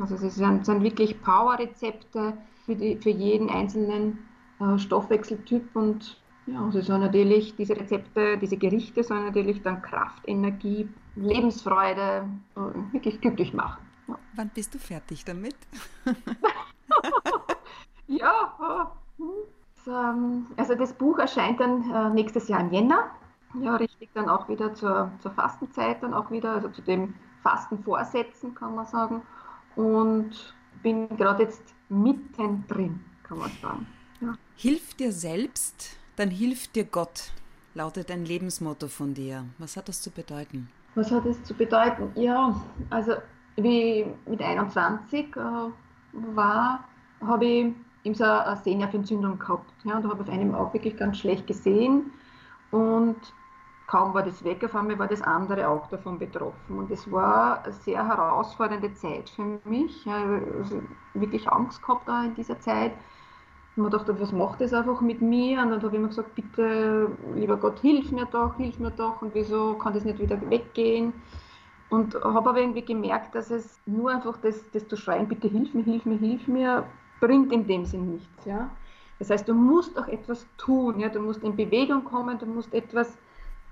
Also 0.00 0.14
es 0.14 0.34
sind, 0.34 0.66
sind 0.66 0.82
wirklich 0.82 1.20
Power-Rezepte 1.22 2.34
für, 2.66 2.76
für 2.76 3.10
jeden 3.10 3.48
einzelnen 3.48 4.18
äh, 4.60 4.78
Stoffwechseltyp 4.78 5.74
und 5.74 6.20
ja, 6.46 6.62
also 6.64 6.80
soll 6.80 6.98
natürlich 6.98 7.54
diese 7.56 7.76
Rezepte, 7.76 8.36
diese 8.38 8.56
Gerichte 8.56 9.02
sollen 9.02 9.26
natürlich 9.26 9.62
dann 9.62 9.80
Kraft, 9.82 10.22
Energie, 10.26 10.88
Lebensfreude 11.16 12.28
äh, 12.56 12.92
wirklich 12.92 13.20
glücklich 13.20 13.54
machen. 13.54 13.82
Ja. 14.08 14.18
Wann 14.34 14.50
bist 14.54 14.74
du 14.74 14.78
fertig 14.78 15.24
damit? 15.24 15.56
ja, 18.06 18.92
ähm, 19.86 20.46
also 20.56 20.74
das 20.74 20.92
Buch 20.92 21.18
erscheint 21.18 21.60
dann 21.60 21.90
äh, 21.90 22.10
nächstes 22.10 22.48
Jahr 22.48 22.60
im 22.60 22.72
Jänner. 22.72 23.10
Ja, 23.54 23.76
richtig 23.76 24.10
dann 24.14 24.28
auch 24.28 24.48
wieder 24.48 24.74
zur, 24.74 25.10
zur 25.20 25.32
Fastenzeit, 25.32 26.02
dann 26.02 26.14
auch 26.14 26.30
wieder, 26.30 26.52
also 26.52 26.68
zu 26.68 26.82
dem 26.82 27.14
Fastenvorsätzen, 27.42 28.54
kann 28.54 28.74
man 28.74 28.86
sagen. 28.86 29.22
Und 29.76 30.54
bin 30.82 31.08
gerade 31.16 31.44
jetzt 31.44 31.74
mittendrin, 31.88 33.00
kann 33.22 33.38
man 33.38 33.50
sagen. 33.60 33.86
Ja. 34.20 34.34
Hilf 34.56 34.94
dir 34.94 35.12
selbst, 35.12 35.96
dann 36.16 36.30
hilft 36.30 36.76
dir 36.76 36.84
Gott, 36.84 37.32
lautet 37.74 38.10
ein 38.10 38.24
Lebensmotto 38.24 38.88
von 38.88 39.14
dir. 39.14 39.44
Was 39.58 39.76
hat 39.76 39.88
das 39.88 40.02
zu 40.02 40.10
bedeuten? 40.10 40.68
Was 40.94 41.10
hat 41.10 41.24
es 41.26 41.42
zu 41.44 41.54
bedeuten? 41.54 42.10
Ja, 42.14 42.60
also 42.90 43.12
wie 43.56 44.06
mit 44.26 44.42
21 44.42 45.36
äh, 45.36 45.40
war, 46.34 46.84
habe 47.20 47.44
ich 47.44 47.74
eben 48.04 48.14
so 48.14 48.24
eine 48.24 48.56
Sehnerventzündung 48.56 49.38
gehabt. 49.38 49.72
Ja, 49.84 49.96
und 49.96 50.04
da 50.04 50.08
habe 50.10 50.22
ich 50.22 50.28
auf 50.28 50.34
einem 50.34 50.54
auch 50.54 50.72
wirklich 50.72 50.96
ganz 50.96 51.18
schlecht 51.18 51.46
gesehen. 51.46 52.12
Und 52.70 53.16
kaum 53.90 54.14
war 54.14 54.22
das 54.22 54.44
weg, 54.44 54.62
auf 54.64 54.74
einmal 54.76 55.00
war 55.00 55.08
das 55.08 55.20
andere 55.20 55.68
auch 55.68 55.88
davon 55.88 56.16
betroffen. 56.16 56.78
Und 56.78 56.92
es 56.92 57.10
war 57.10 57.64
eine 57.64 57.72
sehr 57.72 58.06
herausfordernde 58.06 58.94
Zeit 58.94 59.28
für 59.28 59.58
mich. 59.64 60.04
Ja, 60.04 60.22
also 60.58 60.80
wirklich 61.14 61.50
Angst 61.50 61.82
gehabt 61.82 62.06
da 62.06 62.24
in 62.24 62.34
dieser 62.36 62.60
Zeit. 62.60 62.92
Und 63.74 63.82
man 63.82 63.90
dachte, 63.90 64.18
was 64.20 64.30
macht 64.30 64.60
das 64.60 64.72
einfach 64.72 65.00
mit 65.00 65.20
mir? 65.20 65.60
Und 65.60 65.70
dann 65.70 65.82
habe 65.82 65.96
ich 65.96 66.00
mir 66.00 66.06
gesagt, 66.06 66.36
bitte, 66.36 67.10
lieber 67.34 67.56
Gott, 67.56 67.80
hilf 67.80 68.12
mir 68.12 68.26
doch, 68.26 68.56
hilf 68.56 68.78
mir 68.78 68.92
doch. 68.92 69.22
Und 69.22 69.34
wieso 69.34 69.74
kann 69.74 69.92
das 69.92 70.04
nicht 70.04 70.20
wieder 70.20 70.40
weggehen? 70.48 71.12
Und 71.88 72.14
habe 72.14 72.50
aber 72.50 72.60
irgendwie 72.60 72.84
gemerkt, 72.84 73.34
dass 73.34 73.50
es 73.50 73.80
nur 73.86 74.12
einfach 74.12 74.36
das, 74.36 74.70
das 74.70 74.86
zu 74.86 74.96
schreien, 74.96 75.26
bitte 75.26 75.48
hilf 75.48 75.74
mir, 75.74 75.82
hilf 75.82 76.06
mir, 76.06 76.18
hilf 76.18 76.46
mir, 76.46 76.84
bringt 77.18 77.52
in 77.52 77.66
dem 77.66 77.84
Sinn 77.84 78.12
nichts. 78.12 78.44
Ja? 78.44 78.70
Das 79.18 79.30
heißt, 79.30 79.48
du 79.48 79.54
musst 79.54 79.98
auch 79.98 80.06
etwas 80.06 80.46
tun. 80.58 81.00
Ja? 81.00 81.08
Du 81.08 81.18
musst 81.18 81.42
in 81.42 81.56
Bewegung 81.56 82.04
kommen, 82.04 82.38
du 82.38 82.46
musst 82.46 82.72
etwas 82.72 83.18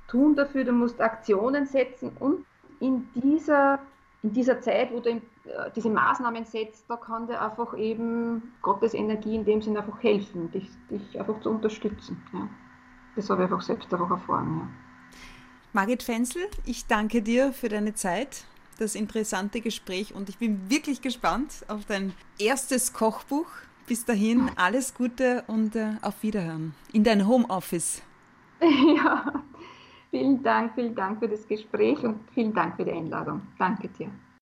tun 0.08 0.34
dafür, 0.34 0.64
du 0.64 0.72
musst 0.72 1.00
Aktionen 1.00 1.66
setzen 1.66 2.10
und 2.18 2.44
in 2.80 3.08
dieser, 3.14 3.78
in 4.22 4.32
dieser 4.32 4.60
Zeit, 4.60 4.92
wo 4.92 5.00
du 5.00 5.10
äh, 5.10 5.20
diese 5.74 5.90
Maßnahmen 5.90 6.44
setzt, 6.44 6.84
da 6.88 6.96
kann 6.96 7.26
dir 7.26 7.40
einfach 7.40 7.76
eben 7.76 8.54
Gottes 8.62 8.94
Energie 8.94 9.36
in 9.36 9.44
dem 9.44 9.62
Sinne 9.62 9.80
einfach 9.80 10.02
helfen, 10.02 10.50
dich, 10.50 10.68
dich 10.90 11.18
einfach 11.18 11.40
zu 11.40 11.50
unterstützen. 11.50 12.20
Ja. 12.32 12.48
Das 13.16 13.30
habe 13.30 13.44
ich 13.44 13.50
einfach 13.50 13.62
selbst 13.62 13.92
einfach 13.92 14.10
erfahren. 14.10 14.60
Ja. 14.60 14.68
Margit 15.72 16.02
Fenzel, 16.02 16.42
ich 16.64 16.86
danke 16.86 17.22
dir 17.22 17.52
für 17.52 17.68
deine 17.68 17.94
Zeit, 17.94 18.44
das 18.78 18.94
interessante 18.94 19.60
Gespräch 19.60 20.14
und 20.14 20.28
ich 20.28 20.38
bin 20.38 20.70
wirklich 20.70 21.02
gespannt 21.02 21.64
auf 21.68 21.84
dein 21.84 22.12
erstes 22.38 22.92
Kochbuch. 22.92 23.46
Bis 23.86 24.04
dahin 24.04 24.50
alles 24.56 24.94
Gute 24.94 25.44
und 25.46 25.74
äh, 25.74 25.92
auf 26.02 26.22
Wiederhören 26.22 26.74
in 26.92 27.04
dein 27.04 27.26
Homeoffice. 27.26 28.02
Ja, 28.60 29.44
Vielen 30.10 30.42
Dank, 30.42 30.74
vielen 30.74 30.94
Dank 30.94 31.18
für 31.18 31.28
das 31.28 31.46
Gespräch 31.46 32.02
und 32.02 32.20
vielen 32.32 32.54
Dank 32.54 32.76
für 32.76 32.84
die 32.84 32.92
Einladung. 32.92 33.42
Danke 33.58 33.88
dir. 33.88 34.10